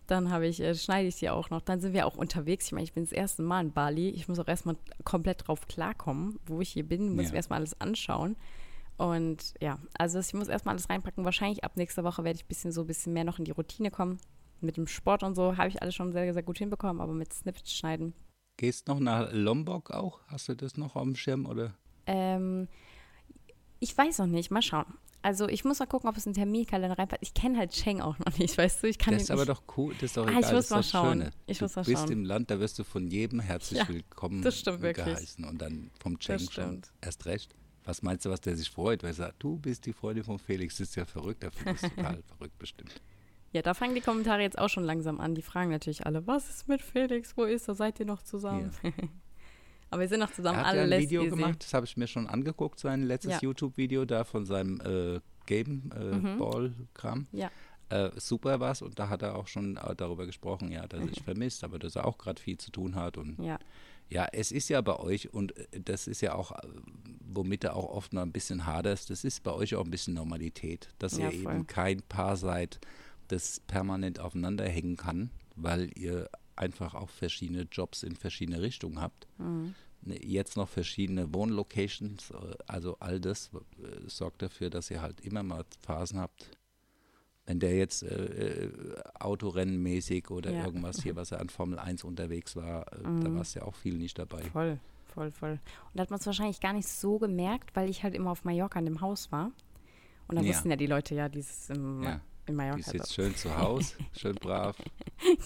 [0.07, 1.63] Dann habe ich, äh, schneide ich sie auch noch.
[1.63, 2.67] Dann sind wir auch unterwegs.
[2.67, 4.11] Ich meine, ich bin das erste Mal in Bali.
[4.11, 7.15] Ich muss auch erstmal komplett drauf klarkommen, wo ich hier bin.
[7.15, 7.31] Muss Ja.
[7.31, 8.37] mir erstmal alles anschauen.
[8.97, 11.25] Und ja, also ich muss erstmal alles reinpacken.
[11.25, 13.51] Wahrscheinlich ab nächster Woche werde ich ein bisschen so ein bisschen mehr noch in die
[13.51, 14.19] Routine kommen.
[14.61, 17.33] Mit dem Sport und so habe ich alles schon sehr, sehr gut hinbekommen, aber mit
[17.33, 18.15] Snippets schneiden
[18.57, 20.21] Gehst noch nach Lombok auch?
[20.29, 21.45] Hast du das noch auf dem Schirm?
[21.47, 21.75] Oder?
[22.07, 22.69] Ähm,
[23.81, 24.87] ich weiß noch nicht, mal schauen.
[25.25, 27.23] Also ich muss mal gucken, ob es in den Terminkalender reinpasst.
[27.23, 28.89] Ich kenne halt Cheng auch noch nicht, weißt du?
[28.89, 30.53] Ich kann Das ist aber nicht- doch cool, das ist doch Ah, egal, ich das
[30.53, 31.13] muss mal schauen.
[31.21, 31.31] Schöne.
[31.47, 32.13] Ich du muss mal bist schauen.
[32.13, 35.07] im Land, da wirst du von jedem herzlich Ja, willkommen das stimmt wirklich.
[35.07, 37.55] geheißen und dann vom Cheng schon erst recht.
[37.85, 40.39] Was meinst du, was der sich freut, weil er sagt, du bist die Freundin von
[40.39, 42.93] Felix, das ist ja verrückt, der findet es total verrückt bestimmt.
[43.53, 45.35] Ja, da fangen die Kommentare jetzt auch schon langsam an.
[45.35, 47.35] Die fragen natürlich alle, was ist mit Felix?
[47.37, 47.75] Wo ist er?
[47.75, 48.71] Seid ihr noch zusammen?
[49.95, 50.59] aber wir sind noch zusammen.
[50.59, 51.31] Er hat ja ein Video easy.
[51.37, 53.39] gemacht, das habe ich mir schon angeguckt, sein letztes Ja.
[53.43, 56.39] YouTube-Video da von seinem äh, Game äh, Mhm.
[56.39, 57.27] Ball-Kram.
[57.33, 57.51] Ja.
[57.91, 61.07] Äh, super was und da hat er auch schon äh, darüber gesprochen, ja, dass er
[61.07, 61.11] Mhm.
[61.11, 63.59] sich vermisst, aber dass er auch gerade viel zu tun hat und Ja,
[64.11, 66.53] Ja, es ist ja bei euch, und äh, das ist ja auch,
[67.27, 70.15] womit er auch oft noch ein bisschen haderst, das ist bei euch auch ein bisschen
[70.15, 71.55] Normalität, dass Ja, ihr voll.
[71.55, 72.81] eben kein Paar seid,
[73.29, 79.27] das permanent aufeinander hängen kann, weil ihr einfach auch verschiedene Jobs in verschiedene Richtungen habt.
[79.39, 79.75] Mhm.
[80.03, 85.21] Ne, Jetzt noch verschiedene Wohnlocations, äh, also all das äh, sorgt dafür, dass ihr halt
[85.21, 86.51] immer mal Phasen habt.
[87.47, 90.65] Wenn der jetzt äh, äh, Autorennenmäßig oder Ja.
[90.65, 93.35] irgendwas hier, was er an Formel 1 unterwegs war, äh, da Mhm.
[93.37, 94.43] warst du ja auch viel nicht dabei.
[94.45, 94.79] voll,
[95.13, 95.53] voll, voll.
[95.53, 95.61] Und
[95.95, 98.79] da hat man es wahrscheinlich gar nicht so gemerkt, weil ich halt immer auf Mallorca
[98.79, 99.53] in dem Haus war.
[100.29, 100.53] Und dann Ja.
[100.55, 102.21] wussten ja die Leute ja, dieses im, Ja.
[102.47, 102.83] In Mallorca.
[102.83, 104.77] Sitzt das- schön zu Hause, schön brav.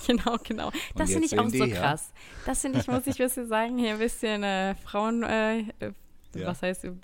[0.07, 0.70] Genau, genau.
[0.96, 1.76] Das finde jetzt ich auch so ja.
[1.80, 2.12] krass.
[2.46, 5.92] Das finde ich, muss ich ein bisschen sagen, hier ein bisschen äh, Frauen, äh, äh,
[6.34, 6.46] Ja.
[6.49, 7.01] was heißt, ein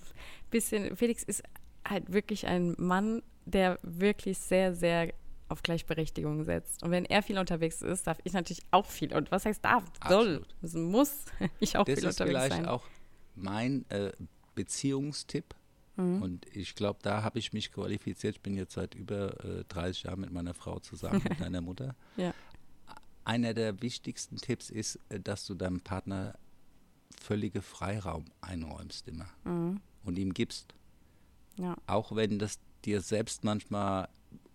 [0.51, 1.43] bisschen, Felix ist
[1.89, 5.13] halt wirklich ein Mann, der wirklich sehr, sehr
[5.49, 6.83] auf Gleichberechtigung setzt.
[6.83, 9.15] Und wenn er viel unterwegs ist, darf ich natürlich auch viel.
[9.15, 9.85] Und was heißt darf?
[10.09, 10.37] Soll.
[10.47, 10.55] Absolut.
[10.63, 11.25] Es muss
[11.61, 12.67] ich auch Das viel ist unterwegs vielleicht sein.
[12.67, 12.85] auch
[13.37, 14.11] mein äh,
[14.55, 15.55] Beziehungstipp.
[15.97, 16.23] Mhm.
[16.23, 18.37] Und ich glaube, da habe ich mich qualifiziert.
[18.37, 21.95] Ich bin jetzt seit über äh, 30 Jahren mit meiner Frau zusammen, mit deiner Mutter.
[22.17, 22.35] Ja.
[23.25, 26.35] Einer der wichtigsten Tipps ist, äh, dass du deinem Partner
[27.21, 29.81] völlige Freiraum einräumst immer Mhm.
[30.05, 30.75] und ihm gibst.
[31.59, 31.77] Ja.
[31.87, 34.09] Auch wenn das dir selbst manchmal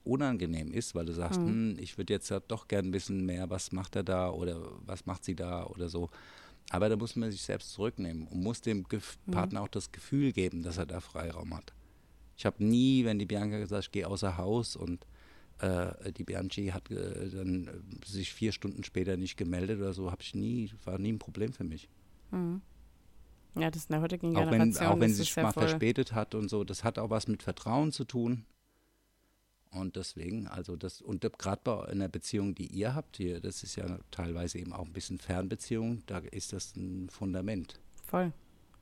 [0.03, 1.47] unangenehm ist, weil du sagst, Mhm.
[1.47, 5.05] hm, ich würde jetzt ja doch gern wissen mehr, was macht er da oder was
[5.05, 6.09] macht sie da oder so.
[6.69, 9.31] Aber da muss man sich selbst zurücknehmen und muss dem Gef Mhm.
[9.31, 11.73] Partner auch das Gefühl geben, dass er da Freiraum hat.
[12.37, 15.05] Ich habe nie, wenn die Bianca gesagt, ich gehe außer Haus und
[15.59, 20.09] äh, die Bianchi hat äh, dann äh, sich vier Stunden später nicht gemeldet oder so,
[20.11, 21.89] habe ich nie, war nie ein Problem für mich.
[22.31, 22.61] Mhm.
[23.57, 24.87] Ja, das ist in der heutigen Auch wenn, Generation.
[24.87, 27.91] auch wenn sie sich mal verspätet hat und so, das hat auch was mit Vertrauen
[27.91, 28.45] zu tun.
[29.71, 33.75] Und deswegen, also das, und gerade bei einer Beziehung, die ihr habt hier, das ist
[33.75, 37.79] ja teilweise eben auch ein bisschen Fernbeziehung, da ist das ein Fundament.
[38.07, 38.33] Voll.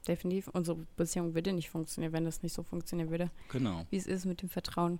[0.08, 0.48] Definitiv.
[0.48, 3.86] Unsere Beziehung würde nicht funktionieren, wenn das nicht so funktionieren würde, Genau.
[3.90, 5.00] wie es ist mit dem Vertrauen.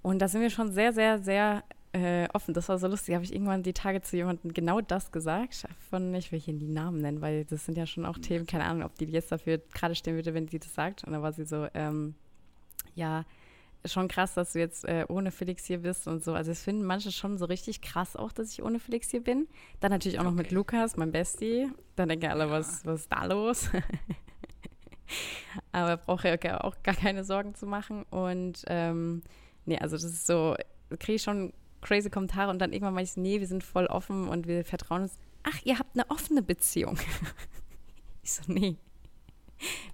[0.00, 2.54] Und da sind wir schon sehr, sehr, sehr äh, offen.
[2.54, 3.14] Das war so lustig.
[3.14, 5.66] Habe ich irgendwann die Tage zu jemandem genau das gesagt.
[5.90, 8.64] Von, ich will hier die Namen nennen, weil das sind ja schon auch Themen, keine
[8.64, 11.04] Ahnung, ob die jetzt dafür gerade stehen würde, wenn sie das sagt.
[11.04, 12.14] Und da war sie so, ähm,
[12.94, 13.24] ja,
[13.88, 16.34] schon krass, dass du jetzt äh, ohne Felix hier bist und so.
[16.34, 19.46] Also es finden manche schon so richtig krass auch, dass ich ohne Felix hier bin.
[19.80, 20.54] Dann natürlich auch noch mit Okay.
[20.54, 21.68] Lukas, mein Bestie.
[21.96, 23.70] Dann denken alle, was, was ist da los?
[25.72, 28.02] Aber braucht ja gar- auch gar keine Sorgen zu machen.
[28.10, 29.22] Und ähm,
[29.64, 30.56] nee, also das ist so,
[30.98, 34.28] kriege ich schon crazy Kommentare und dann irgendwann meine ich, nee, wir sind voll offen
[34.28, 35.18] und wir vertrauen uns.
[35.44, 36.98] Ach, ihr habt eine offene Beziehung.
[38.22, 38.76] ich so, nee.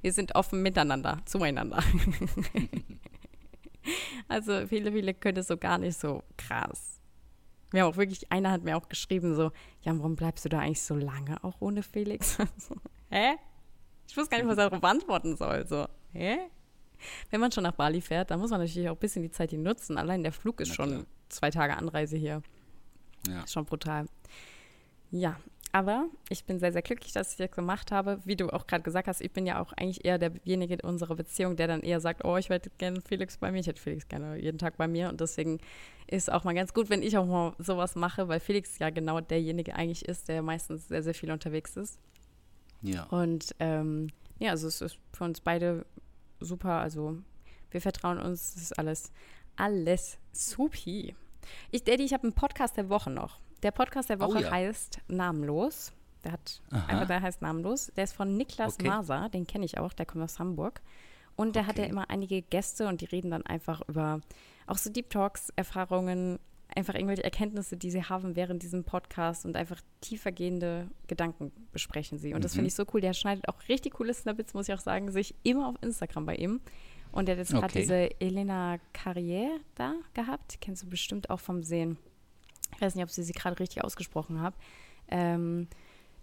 [0.01, 1.83] Wir sind offen miteinander, zueinander.
[4.29, 7.01] also viele, viele können das so gar nicht so krass.
[7.73, 9.51] Haben auch wirklich, einer hat mir auch geschrieben, so,
[9.83, 12.39] ja, warum bleibst du da eigentlich so lange auch ohne Felix?
[13.11, 13.35] hä?
[14.07, 15.67] Ich wusste gar nicht, was er darauf antworten soll.
[15.67, 16.39] So, hä?
[17.31, 19.51] Wenn man schon nach Bali fährt, dann muss man natürlich auch ein bisschen die Zeit
[19.51, 19.97] hier nutzen.
[19.97, 21.05] Allein der Flug ist Na schon klar.
[21.29, 22.43] zwei Tage Anreise hier.
[23.27, 23.43] Ja.
[23.43, 24.07] Ist schon brutal.
[25.11, 25.37] Ja,
[25.73, 28.21] aber ich bin sehr, sehr glücklich, dass ich das gemacht habe.
[28.25, 31.17] Wie du auch gerade gesagt hast, ich bin ja auch eigentlich eher derjenige in unserer
[31.17, 34.07] Beziehung, der dann eher sagt, oh, ich hätte gerne Felix bei mir, ich hätte Felix
[34.07, 35.09] gerne jeden Tag bei mir.
[35.09, 35.61] Und deswegen
[36.07, 39.23] ist auch mal ganz gut, wenn ich auch mal sowas mache, weil Felix ja genau
[39.23, 41.99] derjenige eigentlich ist, der meistens sehr, sehr viel unterwegs ist.
[42.83, 43.05] Ja.
[43.05, 44.09] Und ähm,
[44.39, 45.87] ja, also es ist für uns beide
[46.41, 46.81] super.
[46.81, 47.17] Also
[47.71, 49.11] wir vertrauen uns, es ist alles,
[49.57, 51.17] alles supi.
[51.71, 53.41] Ich, Daddy, ich habe einen Podcast der Woche noch.
[53.63, 54.51] Der Podcast der Oh Woche ja.
[54.51, 55.93] heißt Namenlos.
[56.25, 56.87] Der hat Aha.
[56.87, 57.93] einfach, der heißt Namenlos.
[57.97, 58.89] Der ist von Niklas Okay.
[58.89, 60.81] Maser, den kenne ich auch, der kommt aus Hamburg.
[61.37, 61.91] Und der hat ja Okay.
[61.93, 64.21] immer einige Gäste und die reden dann einfach über
[64.67, 66.39] auch so Deep Talks, Erfahrungen,
[66.75, 72.35] einfach irgendwelche Erkenntnisse, die sie haben während diesem Podcast und einfach tiefergehende Gedanken besprechen sie.
[72.35, 72.57] Und das Mhm.
[72.57, 73.01] finde ich so cool.
[73.01, 76.27] Der schneidet auch richtig coole Snippets, muss ich auch sagen, sehe ich immer auf Instagram
[76.27, 76.61] bei ihm.
[77.11, 77.81] Und der hat jetzt gerade Okay.
[77.81, 80.59] diese Elena Carrière da gehabt.
[80.61, 81.99] Kennst du bestimmt auch vom Sehen.
[82.75, 84.57] Ich weiß nicht, ob sie sie gerade richtig ausgesprochen habe.
[85.09, 85.69] Ähm,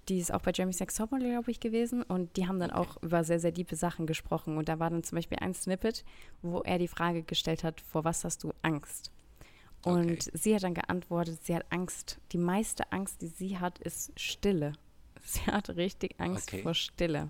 [0.07, 2.01] die ist auch bei Jeremy Sex Topmodel, glaube ich, gewesen.
[2.03, 4.57] Und die haben dann auch über sehr, sehr tiefe Sachen gesprochen.
[4.57, 6.03] Und da war dann zum Beispiel ein Snippet,
[6.41, 9.11] wo er die Frage gestellt hat, vor was hast du Angst?
[9.85, 10.31] Und Okay.
[10.33, 12.19] sie hat dann geantwortet, sie hat Angst.
[12.31, 14.73] Die meiste Angst, die sie hat, ist Stille.
[15.23, 16.63] Sie hat richtig Angst Okay.
[16.63, 17.29] vor Stille.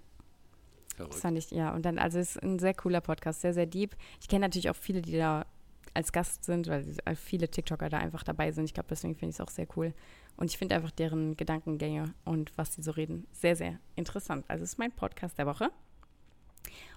[0.89, 1.15] Das Verrückt.
[1.15, 1.73] fand ich, ja.
[1.73, 3.95] Und dann, also es ist ein sehr cooler Podcast, sehr, sehr deep.
[4.21, 5.45] Ich kenne natürlich auch viele, die da
[5.93, 8.65] als Gast sind, weil äh, viele TikToker da einfach dabei sind.
[8.65, 9.93] Ich glaube, deswegen finde ich es auch sehr cool.
[10.37, 14.45] Und ich finde einfach deren Gedankengänge und was sie so reden sehr, sehr interessant.
[14.47, 15.69] Also es ist mein Podcast der Woche.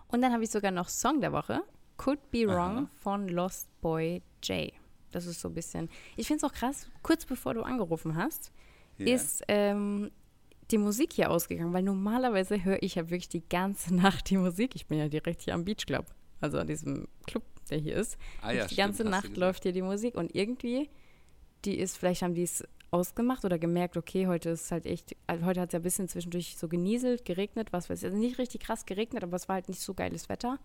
[0.09, 1.63] Und dann habe ich sogar noch Song der Woche.
[1.97, 2.91] Could Be Wrong Aha.
[2.97, 4.73] von Lost Boy J.
[5.11, 5.89] Das ist so ein bisschen.
[6.17, 8.53] Ich finde es auch krass, kurz bevor du angerufen hast,
[8.99, 9.15] Ja.
[9.15, 10.11] ist ähm,
[10.71, 14.75] die Musik hier ausgegangen, weil normalerweise höre ich ja wirklich die ganze Nacht die Musik.
[14.75, 16.07] Ich bin ja direkt hier am Beach Club,
[16.41, 18.19] also an diesem Club, der hier ist.
[18.41, 20.91] Ah ja, die ganze Nacht läuft hier die Musik und irgendwie,
[21.65, 25.45] die ist, vielleicht haben die es ausgemacht oder gemerkt, okay, heute ist halt echt, also
[25.47, 28.39] heute hat es ja ein bisschen zwischendurch so genieselt, geregnet, was weiß ich, also nicht
[28.39, 30.59] richtig krass geregnet, aber es war halt nicht so geiles Wetter.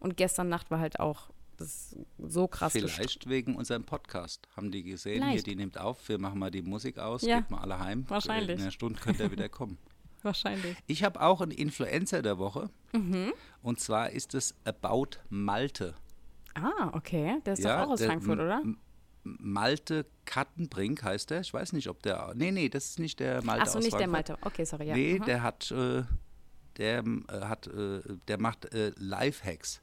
[0.00, 4.48] Und gestern Nacht war halt auch das so krass Vielleicht wegen unserem Podcast.
[4.56, 7.50] Haben die gesehen, hier, die nimmt auf, wir machen mal die Musik aus, Ja, geht
[7.50, 8.04] mal alle heim.
[8.08, 8.56] wahrscheinlich.
[8.56, 9.78] In einer Stunde könnte er wieder kommen.
[10.22, 10.76] Wahrscheinlich.
[10.86, 12.68] Ich habe auch einen Influencer der Woche.
[12.92, 13.32] Mhm.
[13.62, 15.94] Und zwar ist es About Malte.
[16.54, 17.38] Ah, okay.
[17.46, 18.62] Der ist Ja, doch auch aus der- Frankfurt, oder?
[19.22, 21.40] Malte Kattenbrink heißt der.
[21.42, 22.32] Ich weiß nicht, ob der.
[22.34, 24.28] Nee, nee, das ist nicht der Malte Achso, nicht der Frankfurt.
[24.30, 24.38] Malte.
[24.46, 24.94] Okay, sorry, ja.
[24.94, 25.24] Nee, Mhm.
[25.26, 26.02] der hat, äh,
[26.78, 29.82] der äh, hat, äh, der macht äh, Lifehacks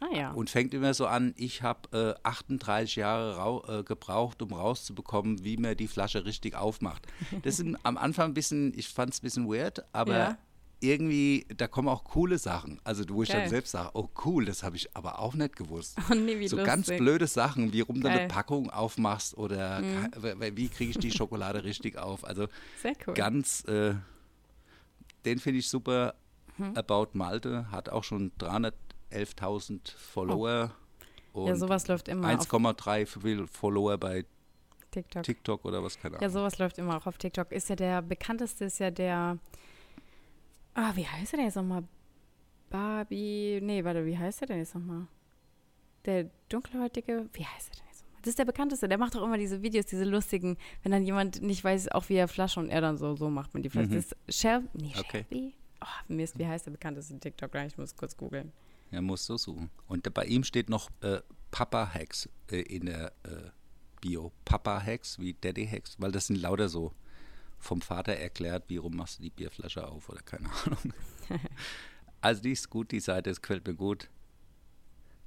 [0.00, 0.30] Ah ja.
[0.32, 5.56] und fängt immer so an, ich habe äh, 38 Jahre äh, gebraucht, um rauszubekommen, wie
[5.56, 7.06] man die Flasche richtig aufmacht.
[7.42, 10.38] Das ist am Anfang ein bisschen, ich fand es ein bisschen weird, aber Ja.
[10.90, 12.80] Irgendwie, da kommen auch coole Sachen.
[12.84, 13.40] Also wo ich Geil.
[13.42, 15.96] dann selbst sage, oh cool, das habe ich aber auch nicht gewusst.
[16.10, 16.64] Oh nee, so lustig.
[16.64, 18.24] ganz blöde Sachen, wie rum du eine.
[18.24, 18.28] Mhm.
[18.28, 22.24] Packung aufmachst oder w- wie kriege ich die Schokolade richtig auf.
[22.24, 22.46] Also
[23.06, 23.14] cool.
[23.14, 23.94] ganz, äh,
[25.24, 26.14] den finde ich super.
[26.56, 26.76] Mhm.
[26.76, 30.70] About Malte hat auch schon 311.000 Follower
[31.36, 31.46] Oh.
[31.48, 34.24] ja, und sowas läuft immer auf 1,3 viel Follower bei
[34.92, 35.24] TikTok.
[35.24, 36.30] TikTok oder was, keine Ja, Ahnung.
[36.32, 37.50] sowas läuft immer auch auf TikTok.
[37.50, 39.38] Ist ja der bekannteste, ist ja der.
[40.74, 41.84] Ah, wie heißt er denn jetzt nochmal?
[42.70, 43.60] Barbie.
[43.62, 45.06] Nee, warte, wie heißt er denn jetzt nochmal?
[46.04, 47.28] Der dunkelhäutige.
[47.32, 48.20] Wie heißt er denn jetzt nochmal?
[48.22, 48.88] Das ist der bekannteste.
[48.88, 52.14] Der macht auch immer diese Videos, diese lustigen, wenn dann jemand nicht weiß, auch wie
[52.14, 53.88] er Flasche und er dann so, so macht mit die Flasche.
[53.88, 53.94] Mhm.
[53.94, 55.24] Das ist Shel nee, Okay.
[55.30, 55.54] Shelby?
[55.80, 57.66] Oh, Mist, wie heißt der bekannteste TikToker?
[57.66, 58.52] Ich muss kurz googeln.
[58.90, 59.70] Ja, musst du suchen.
[59.86, 61.20] Und bei ihm steht noch äh,
[61.50, 63.50] Papa Hacks äh, in der äh,
[64.00, 64.32] Bio.
[64.44, 66.92] Papa Hacks wie Daddy Hacks, weil das sind lauter so
[67.64, 70.92] vom Vater erklärt, wie rum machst du die Bierflasche auf oder keine Ahnung.
[72.20, 74.08] also die ist gut, die Seite, es gefällt mir gut.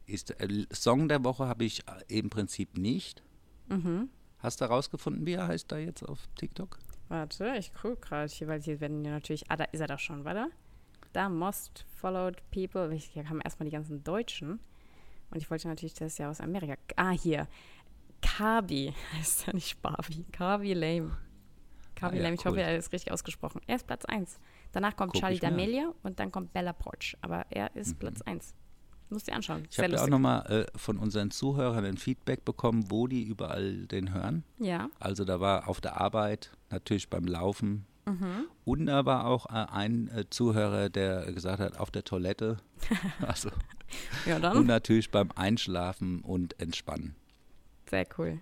[0.06, 3.24] Ist, äh, Song der Woche habe ich äh, im Prinzip nicht.
[3.68, 4.10] Mhm.
[4.40, 6.78] Hast du herausgefunden, wie er heißt da jetzt auf TikTok?
[7.10, 9.50] Warte, ich gucke gerade hier, weil hier werden ja natürlich.
[9.50, 10.50] Ah, da ist er doch schon, warte.
[11.14, 12.94] Da Most Followed People.
[12.94, 14.60] Hier haben erstmal die ganzen Deutschen.
[15.30, 16.76] Und ich wollte natürlich das ja aus Amerika.
[16.96, 17.48] Ah, hier.
[18.22, 20.26] Kabi heißt ja nicht Barbie.
[20.32, 21.18] Kabi Lame.
[21.98, 22.60] Kabi Ah, ja, ich hoffe, cool.
[22.60, 23.62] er ist richtig ausgesprochen.
[23.68, 24.40] Er ist Platz 1.
[24.72, 25.40] Danach kommt Guck Charlie.
[25.40, 27.18] D'Amelio und dann kommt Bella Porch.
[27.22, 28.54] Aber er ist Platz 1.
[29.10, 29.64] Musst dir anschauen.
[29.72, 33.88] Ich habe ja auch nochmal äh, von unseren Zuhörern ein Feedback bekommen, wo die überall
[33.88, 34.44] den hören.
[34.60, 34.90] Ja.
[35.00, 37.86] Also da war auf der Arbeit, natürlich beim Laufen.
[38.06, 38.48] Mhm.
[38.66, 42.58] Und da war auch äh, ein äh, Zuhörer, der gesagt hat, auf der Toilette.
[43.26, 43.50] Also,
[44.26, 44.66] Ja, und dann.
[44.66, 47.16] natürlich beim Einschlafen und Entspannen.
[47.90, 48.40] Sehr cool.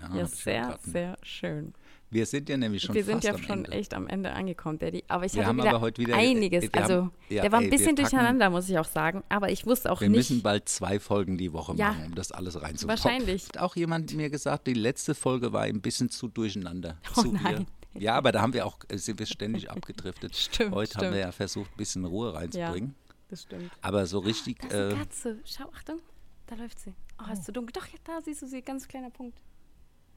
[0.00, 1.74] Ja, Ja, sehr, sehr schön.
[2.12, 3.70] Wir sind ja nämlich schon wir sind fast ja am schon Ende.
[3.72, 5.04] echt am Ende angekommen, Daddy.
[5.06, 6.64] Aber ich Wir hatte haben wieder, aber heute wieder- einiges.
[6.64, 9.22] wir also, haben- ja, der war ein ey, wir bisschen durcheinander, muss ich auch sagen.
[9.28, 10.16] Aber ich wusste auch Wir nicht.
[10.16, 11.90] müssen bald zwei Folgen die Woche Ja.
[11.92, 13.04] machen, um das alles reinzubekommen.
[13.04, 13.44] Wahrscheinlich.
[13.48, 16.98] Hat auch jemand mir gesagt, die letzte Folge war ein bisschen zu durcheinander.
[17.16, 17.66] Oh zu nein.
[17.92, 18.02] Wir.
[18.02, 20.34] Ja, aber da haben wir auch, äh, sind wir ständig abgedriftet.
[20.36, 21.14] Stimmt, Heute haben stimmt.
[21.14, 22.94] wir ja versucht, ein bisschen Ruhe reinzubringen.
[23.28, 23.70] das stimmt.
[23.82, 25.38] Aber so richtig, Da ist eine äh, Katze.
[25.44, 26.00] Schau, Achtung.
[26.48, 26.92] Da läuft sie.
[27.20, 27.72] Oh, ist zu dunkel.
[27.72, 28.62] Doch, ja, da siehst du sie.
[28.62, 29.38] Ganz kleiner Punkt.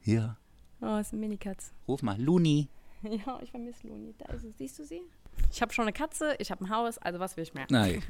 [0.00, 0.36] hier,
[0.80, 1.72] Oh, ist eine Minikatze.
[1.88, 2.68] ruf mal, Luni.
[3.26, 4.14] Ja, ich vermisse Luni.
[4.18, 4.50] Da ist sie.
[4.52, 5.02] Siehst du sie?
[5.52, 7.66] Ich habe schon eine Katze, ich habe ein Haus, also was will ich mehr?
[7.68, 8.02] Nein.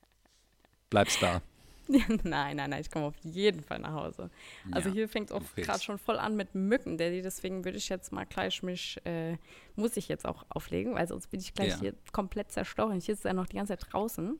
[0.90, 1.42] Bleibst da.
[1.88, 4.30] nein, nein, nein, ich komme auf jeden Fall nach Hause.
[4.72, 5.68] Also Ja, hier fängt auch du willst.
[5.70, 7.22] gerade schon voll an mit Mücken, Daddy.
[7.22, 9.36] Deswegen würde ich jetzt mal gleich mich, äh,
[9.76, 11.80] muss ich jetzt auch auflegen, weil sonst bin ich gleich Ja.
[11.80, 13.00] hier komplett zerstochen.
[13.00, 14.38] Hier ist ja noch die ganze Zeit draußen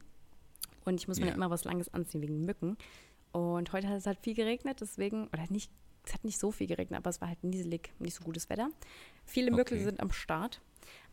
[0.84, 1.34] und ich muss mir Ja.
[1.34, 2.76] immer was Langes anziehen wegen Mücken.
[3.32, 5.70] Und heute hat es halt viel geregnet, deswegen, oder nicht,
[6.06, 8.68] es hat nicht so viel geregnet, aber es war halt nieselig, nicht so gutes Wetter.
[9.24, 9.82] Viele Okay.
[9.82, 10.60] sind am Start.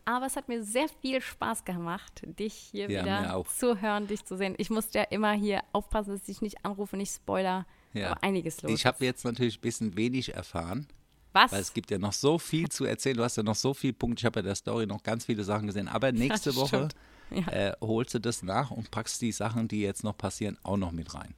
[0.06, 4.26] Aber es hat mir sehr viel Spaß gemacht, dich hier Ja, wieder zu hören, dich
[4.26, 4.54] zu sehen.
[4.58, 7.66] Ich musste ja immer hier aufpassen, dass ich nicht anrufe, nicht spoiler.
[7.94, 8.12] Ja.
[8.12, 8.72] Aber einiges los.
[8.72, 10.88] Ich habe jetzt natürlich ein bisschen wenig erfahren,
[11.32, 11.54] Was?
[11.54, 13.16] weil es gibt ja noch so viel zu erzählen.
[13.16, 14.22] Du hast ja noch so viele Punkte.
[14.22, 15.88] Ich habe ja der Story noch ganz viele Sachen gesehen.
[15.88, 16.90] Aber nächste Woche.
[17.32, 17.48] Ja.
[17.48, 20.92] äh, holst du das nach und packst die Sachen, die jetzt noch passieren, auch noch
[20.92, 21.34] mit rein.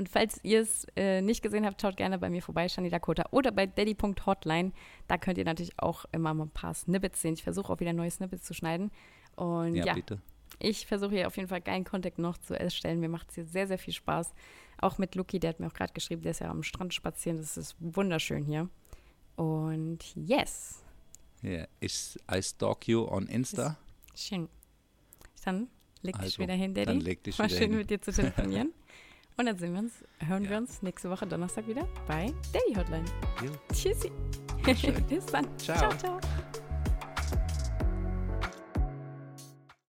[0.00, 3.24] Und falls ihr es äh, nicht gesehen habt, schaut gerne bei mir vorbei, Shani Dakota.
[3.32, 4.72] Oder bei daddy.hotline.
[5.08, 7.34] Da könnt ihr natürlich auch immer mal ein paar Snippets sehen.
[7.34, 8.90] Ich versuche auch wieder neue Snippets zu schneiden.
[9.36, 10.22] Und Ja, ja, bitte.
[10.58, 12.98] ich versuche hier auf jeden Fall geilen Content noch zu erstellen.
[13.00, 14.32] Mir macht es hier sehr, sehr viel Spaß.
[14.80, 17.36] Auch mit Luki, der hat mir auch gerade geschrieben, der ist ja am Strand spazieren.
[17.36, 18.70] Das ist wunderschön hier.
[19.36, 20.82] Und yes,
[21.44, 21.68] Yeah.
[21.80, 23.76] Ich, I stalk you on Insta.
[24.14, 24.48] schön.
[25.44, 25.68] Dann
[26.02, 26.86] leg dich Also, wieder hin, Daddy.
[26.86, 27.78] dann leg dich War wieder schön hin.
[27.78, 28.72] mit dir zu telefonieren.
[29.40, 30.58] Und dann sehen wir uns, hören wir Ja.
[30.58, 33.06] uns nächste Woche Donnerstag wieder bei Daddy Hotline.
[33.42, 33.50] Jo.
[33.72, 34.12] Tschüssi.
[35.08, 35.46] Bis dann.
[35.56, 35.78] Ciao.
[35.78, 35.96] ciao.
[35.96, 36.20] ciao.